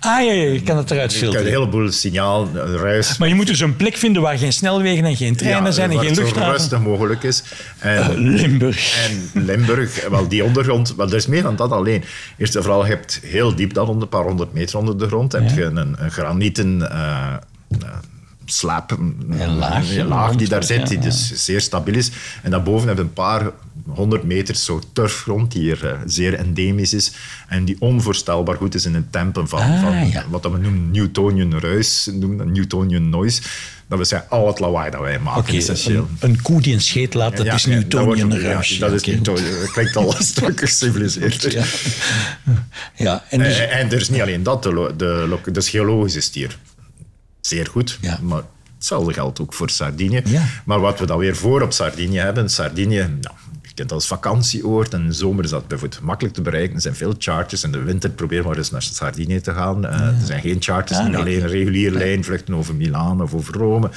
ah 0.00 0.24
ja, 0.24 0.32
ja, 0.32 0.32
je 0.52 0.62
kan 0.62 0.76
het 0.76 0.90
eruit 0.90 1.12
Je 1.12 1.18
kan 1.18 1.26
een 1.28 1.32
filteren. 1.34 1.58
heleboel 1.60 1.90
signaal, 1.92 2.48
eh, 2.54 2.74
ruis... 2.74 3.18
Maar 3.18 3.28
je 3.28 3.34
moet 3.34 3.46
dus 3.46 3.60
een 3.60 3.76
plek 3.76 3.96
vinden 3.96 4.22
waar 4.22 4.38
geen 4.38 4.52
snelwegen 4.52 5.04
en 5.04 5.16
geen 5.16 5.36
treinen 5.36 5.72
zijn 5.72 5.90
en 5.90 5.96
waar 5.96 6.04
geen 6.04 6.14
luchthaven. 6.14 6.52
rustig 6.52 6.80
mogelijk 6.80 7.22
is. 7.22 7.42
En, 7.78 8.16
Limburg. 8.18 9.08
En 9.34 9.44
Limburg, 9.44 10.08
wel 10.08 10.28
die 10.28 10.44
ondergrond, 10.44 10.94
wel, 10.96 11.08
er 11.08 11.14
is 11.14 11.26
meer 11.26 11.42
dan 11.42 11.56
dat 11.56 11.70
alleen. 11.70 12.04
Eerst 12.36 12.56
en 12.56 12.62
vooral, 12.62 12.82
je 12.84 12.90
hebt 12.90 13.20
heel 13.22 13.54
diep 13.54 13.74
dan, 13.74 13.86
onder 13.86 14.02
een 14.02 14.08
paar 14.08 14.24
honderd 14.24 14.52
meter 14.52 14.78
onder 14.78 14.98
de 14.98 15.06
grond, 15.06 15.32
heb 15.32 15.50
je 15.50 15.62
een, 15.64 15.76
een 15.98 16.10
granieten 16.10 16.90
eh, 16.90 17.34
slab, 18.50 18.90
een, 18.90 19.26
Een 19.38 19.56
laag, 19.56 19.96
een 19.96 20.06
laag 20.06 20.36
die 20.36 20.48
daar 20.48 20.64
zit, 20.64 20.86
die 20.88 20.98
dus 20.98 21.44
zeer 21.44 21.60
stabiel 21.60 21.94
is. 21.94 22.10
En 22.42 22.50
daarboven 22.50 22.88
heb 22.88 22.96
je 22.96 23.02
een 23.02 23.12
paar 23.12 23.50
honderd 23.88 24.22
meter 24.24 24.54
zo 24.56 24.80
turfgrond, 24.92 25.52
die 25.52 25.62
hier 25.62 25.86
eh, 25.86 25.98
zeer 26.06 26.34
endemisch 26.34 26.94
is 26.94 27.12
en 27.48 27.64
die 27.64 27.76
onvoorstelbaar 27.78 28.56
goed 28.56 28.74
is 28.74 28.84
in 28.86 28.94
het 28.94 29.12
tempen 29.12 29.48
van, 29.48 29.60
Ah, 29.60 29.82
van 29.82 30.08
ja. 30.10 30.24
wat 30.28 30.42
we 30.42 30.48
noemen 30.48 30.90
Newtonian 30.90 31.58
ruis, 31.58 32.08
noemen, 32.12 32.52
Newtonian 32.52 33.08
noise. 33.08 33.42
Dat 33.88 33.98
we 33.98 34.04
zeggen, 34.04 34.30
al 34.30 34.46
het 34.46 34.58
lawaai 34.60 34.90
dat 34.90 35.00
wij 35.00 35.18
maken, 35.18 35.54
essentieel. 35.54 36.08
een, 36.20 36.30
een 36.30 36.42
koe 36.42 36.60
die 36.60 36.74
een 36.74 36.80
scheet 36.80 37.14
laat, 37.14 37.36
dat 37.36 37.46
Ja, 37.46 37.54
is 37.54 37.64
Newtonian 37.66 38.34
ruis. 38.38 38.78
dat 38.78 38.92
is. 38.92 39.02
Newtonian. 39.04 39.50
Dat 39.60 39.70
klinkt 39.70 39.96
al 39.96 40.16
een 40.16 40.22
stuk 40.24 40.58
geciviliseerd. 40.60 41.52
Ja. 42.96 43.24
en 43.28 43.38
dus, 43.38 43.58
Eh, 43.58 43.78
en 43.78 43.86
er 43.90 44.00
is 44.00 44.08
niet 44.08 44.20
alleen 44.20 44.42
dat, 44.42 44.62
de, 44.62 44.92
de, 44.96 45.24
lo- 45.28 45.52
dus 45.52 45.68
geologisch 45.68 46.16
is 46.16 46.24
het 46.24 46.34
hier 46.34 46.58
zeer 47.48 47.66
goed, 47.66 47.98
Ja. 48.00 48.18
maar 48.22 48.42
hetzelfde 48.76 49.12
geldt 49.12 49.40
ook 49.40 49.54
voor 49.54 49.70
Sardinië. 49.70 50.22
Ja. 50.24 50.42
Maar 50.64 50.80
wat 50.80 50.98
we 50.98 51.06
dan 51.06 51.18
weer 51.18 51.36
voor 51.36 51.62
op 51.62 51.72
Sardinië 51.72 52.18
hebben, 52.18 52.48
Sardinië, 52.50 52.98
nou, 53.20 53.34
ik 53.62 53.74
kent 53.74 53.88
dat 53.88 53.92
als 53.92 54.06
vakantieoord. 54.06 54.92
En 54.94 55.00
in 55.00 55.06
de 55.06 55.12
zomer 55.12 55.44
is 55.44 55.50
dat 55.50 55.68
bijvoorbeeld 55.68 56.02
makkelijk 56.02 56.34
te 56.34 56.42
bereiken. 56.42 56.74
Er 56.74 56.80
zijn 56.80 56.94
veel 56.94 57.14
charters. 57.18 57.64
In 57.64 57.72
de 57.72 57.82
winter 57.82 58.10
probeer 58.10 58.44
maar 58.44 58.56
eens 58.56 58.70
naar 58.70 58.82
Sardinië 58.82 59.40
te 59.40 59.52
gaan. 59.52 59.84
Uh, 59.84 59.92
Er 60.00 60.14
zijn 60.24 60.40
geen 60.40 60.56
charters, 60.60 60.98
niet 61.04 61.16
alleen 61.16 61.42
een 61.42 61.48
reguliere 61.48 61.94
lijn, 61.98 62.24
vluchten 62.24 62.54
over 62.54 62.74
Milaan 62.74 63.22
of 63.22 63.34
over 63.34 63.54
Rome. 63.54 63.90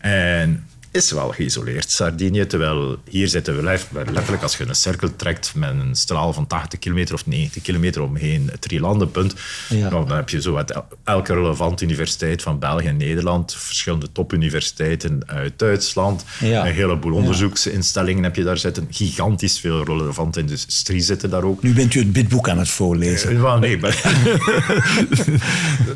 En 0.00 0.64
is 0.94 1.10
wel 1.10 1.28
geïsoleerd, 1.30 1.90
Sardinië. 1.90 2.46
Terwijl 2.46 2.96
hier 3.10 3.28
zitten 3.28 3.56
we 3.56 3.62
letterlijk, 3.92 4.42
als 4.42 4.56
je 4.56 4.64
een 4.68 4.74
cirkel 4.74 5.16
trekt 5.16 5.52
met 5.54 5.70
een 5.70 5.94
straal 5.94 6.32
van 6.32 6.46
80 6.46 6.78
kilometer 6.78 7.14
of 7.14 7.26
90 7.26 7.62
kilometer 7.62 8.02
omheen, 8.02 8.48
het 8.50 8.60
drielandenpunt, 8.60 9.34
Ja. 9.68 9.88
nou, 9.88 10.06
dan 10.08 10.16
heb 10.16 10.28
je 10.28 10.40
zo 10.40 10.56
uit 10.56 10.70
el- 10.70 10.86
elke 11.04 11.34
relevante 11.34 11.84
universiteit 11.84 12.42
van 12.42 12.58
België 12.58 12.86
en 12.86 12.96
Nederland, 12.96 13.54
verschillende 13.58 14.12
topuniversiteiten 14.12 15.22
uit 15.26 15.52
Duitsland, 15.58 16.24
Ja. 16.40 16.66
een 16.66 16.74
heleboel 16.74 17.12
onderzoeksinstellingen 17.14 18.22
heb 18.22 18.36
je 18.36 18.44
daar 18.44 18.58
zitten, 18.58 18.86
gigantisch 18.90 19.60
veel 19.60 19.84
relevante 19.84 20.40
industrie 20.40 21.00
zitten 21.00 21.30
daar 21.30 21.44
ook. 21.44 21.62
Nu 21.62 21.72
bent 21.72 21.94
u 21.94 21.98
het 21.98 22.12
bidboek 22.12 22.48
aan 22.48 22.58
het 22.58 22.68
voorlezen. 22.68 23.36
Eh, 23.36 23.58
nee, 23.58 23.78
maar... 23.78 24.02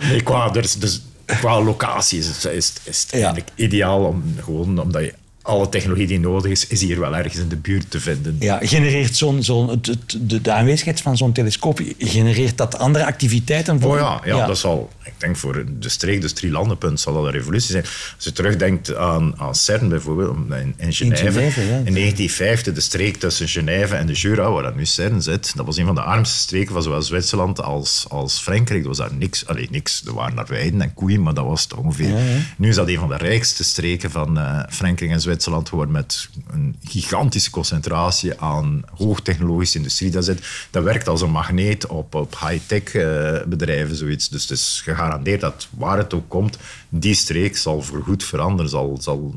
nee, 0.08 0.22
qua, 0.22 0.48
dus, 0.50 0.74
dus, 0.74 1.02
qua 1.36 1.60
locatie 1.62 2.18
is 2.18 2.26
het, 2.26 2.44
is, 2.44 2.72
is 2.84 3.00
het 3.00 3.10
Ja. 3.10 3.16
eigenlijk 3.16 3.48
ideaal, 3.54 4.04
om, 4.04 4.22
gewoon 4.40 4.80
omdat 4.80 5.02
je 5.04 5.14
alle 5.48 5.68
technologie 5.68 6.06
die 6.06 6.20
nodig 6.20 6.50
is, 6.50 6.66
is 6.66 6.80
hier 6.80 7.00
wel 7.00 7.16
ergens 7.16 7.36
in 7.36 7.48
de 7.48 7.56
buurt 7.56 7.90
te 7.90 8.00
vinden. 8.00 8.36
Ja, 8.40 8.58
genereert 8.62 9.16
zo'n, 9.16 9.42
zo'n, 9.42 9.82
de, 10.20 10.40
de 10.40 10.52
aanwezigheid 10.52 11.00
van 11.00 11.16
zo'n 11.16 11.32
telescoop, 11.32 11.80
genereert 11.98 12.56
dat 12.58 12.78
andere 12.78 13.06
activiteiten? 13.06 13.80
Voor, 13.80 13.92
Oh 13.92 13.98
ja, 13.98 14.20
ja, 14.24 14.46
dat 14.46 14.58
zal, 14.58 14.90
ik 15.04 15.12
denk 15.16 15.36
voor 15.36 15.64
de 15.78 15.88
streek, 15.88 16.20
dus 16.20 16.32
drielandenpunt, 16.32 17.00
zal 17.00 17.12
dat 17.14 17.24
een 17.24 17.30
revolutie 17.30 17.70
zijn. 17.70 17.82
Als 17.84 18.24
je 18.24 18.32
terugdenkt 18.32 18.96
aan, 18.96 19.40
aan 19.40 19.54
CERN 19.54 19.88
bijvoorbeeld, 19.88 20.36
in, 20.36 20.74
in 20.76 20.92
Genève. 20.92 21.30
Genève, 21.30 21.60
ja. 21.60 21.66
In 21.66 21.94
1950, 21.94 22.74
de 22.74 22.80
streek 22.80 23.16
tussen 23.16 23.48
Genève 23.48 23.94
en 23.94 24.06
de 24.06 24.12
Jura, 24.12 24.50
waar 24.50 24.62
dat 24.62 24.76
nu 24.76 24.86
CERN 24.86 25.22
zit, 25.22 25.56
dat 25.56 25.66
was 25.66 25.76
een 25.76 25.86
van 25.86 25.94
de 25.94 26.02
armste 26.02 26.38
streken 26.38 26.72
van 26.72 26.82
zowel 26.82 27.02
Zwitserland 27.02 27.62
als, 27.62 28.06
als 28.08 28.38
Frankrijk. 28.38 28.82
Er 28.82 28.88
was 28.88 28.98
daar 28.98 29.14
niks, 29.14 29.46
alleen 29.46 29.68
niks. 29.70 30.02
Er 30.06 30.14
waren 30.14 30.36
daar 30.36 30.46
weiden 30.46 30.82
en 30.82 30.94
koeien, 30.94 31.22
maar 31.22 31.34
dat 31.34 31.44
was 31.44 31.62
het 31.62 31.74
ongeveer. 31.74 32.12
Nu 32.56 32.68
is 32.68 32.74
dat 32.74 32.88
een 32.88 32.98
van 32.98 33.08
de 33.08 33.16
rijkste 33.16 33.64
streken 33.64 34.10
van 34.10 34.38
eh, 34.38 34.60
Frankrijk 34.68 35.10
en 35.10 35.20
Zwitserland 35.20 35.37
geworden 35.44 35.92
met 35.92 36.28
een 36.50 36.76
gigantische 36.82 37.50
concentratie 37.50 38.40
aan 38.40 38.82
hoogtechnologische 38.94 39.76
industrie. 39.76 40.10
Dat, 40.10 40.24
zit, 40.24 40.68
dat 40.70 40.82
werkt 40.82 41.08
als 41.08 41.20
een 41.20 41.30
magneet 41.30 41.86
op, 41.86 42.14
op 42.14 42.38
high-tech 42.40 42.94
eh, 42.94 43.46
bedrijven, 43.46 43.96
zoiets. 43.96 44.28
Dus 44.28 44.42
het 44.42 44.50
is 44.50 44.80
gegarandeerd 44.84 45.40
dat 45.40 45.68
waar 45.70 45.98
het 45.98 46.14
ook 46.14 46.28
komt, 46.28 46.58
die 46.88 47.14
streek 47.14 47.56
zal 47.56 47.82
voorgoed 47.82 48.24
veranderen. 48.24 48.70
Zal, 48.70 48.98
zal 49.00 49.34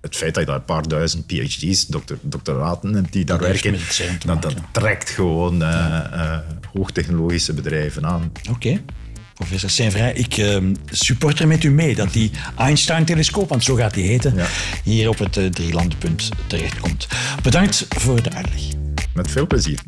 het 0.00 0.16
feit 0.16 0.34
dat 0.34 0.42
je 0.42 0.48
daar 0.48 0.58
een 0.58 0.64
paar 0.64 0.88
duizend 0.88 1.26
PhD's, 1.26 1.86
doctor, 1.86 2.18
doctoraten 2.20 2.94
hebt 2.94 3.12
die 3.12 3.24
daar 3.24 3.38
werken, 3.38 3.78
dat, 4.26 4.42
dat 4.42 4.54
trekt 4.72 5.10
gewoon 5.10 5.62
eh, 5.62 5.96
eh, 6.12 6.38
hoogtechnologische 6.72 7.54
bedrijven 7.54 8.06
aan. 8.06 8.32
Oké. 8.50 8.80
Professor 9.38 9.70
Saint-Vrij, 9.70 10.12
ik 10.12 10.36
ehm, 10.36 10.74
support 10.90 11.40
er 11.40 11.46
met 11.46 11.64
u 11.64 11.70
mee 11.70 11.94
dat 11.94 12.12
die 12.12 12.30
Einstein-telescoop, 12.56 13.48
want 13.48 13.64
zo 13.64 13.74
gaat 13.74 13.94
die 13.94 14.06
heten, 14.08 14.34
Ja. 14.36 14.46
hier 14.84 15.08
op 15.08 15.18
het 15.18 15.36
eh, 15.36 15.44
drielandenpunt 15.46 16.28
terechtkomt. 16.46 17.06
Bedankt 17.42 17.86
voor 17.88 18.22
de 18.22 18.32
uitleg. 18.32 18.62
Met 19.14 19.30
veel 19.30 19.46
plezier. 19.46 19.78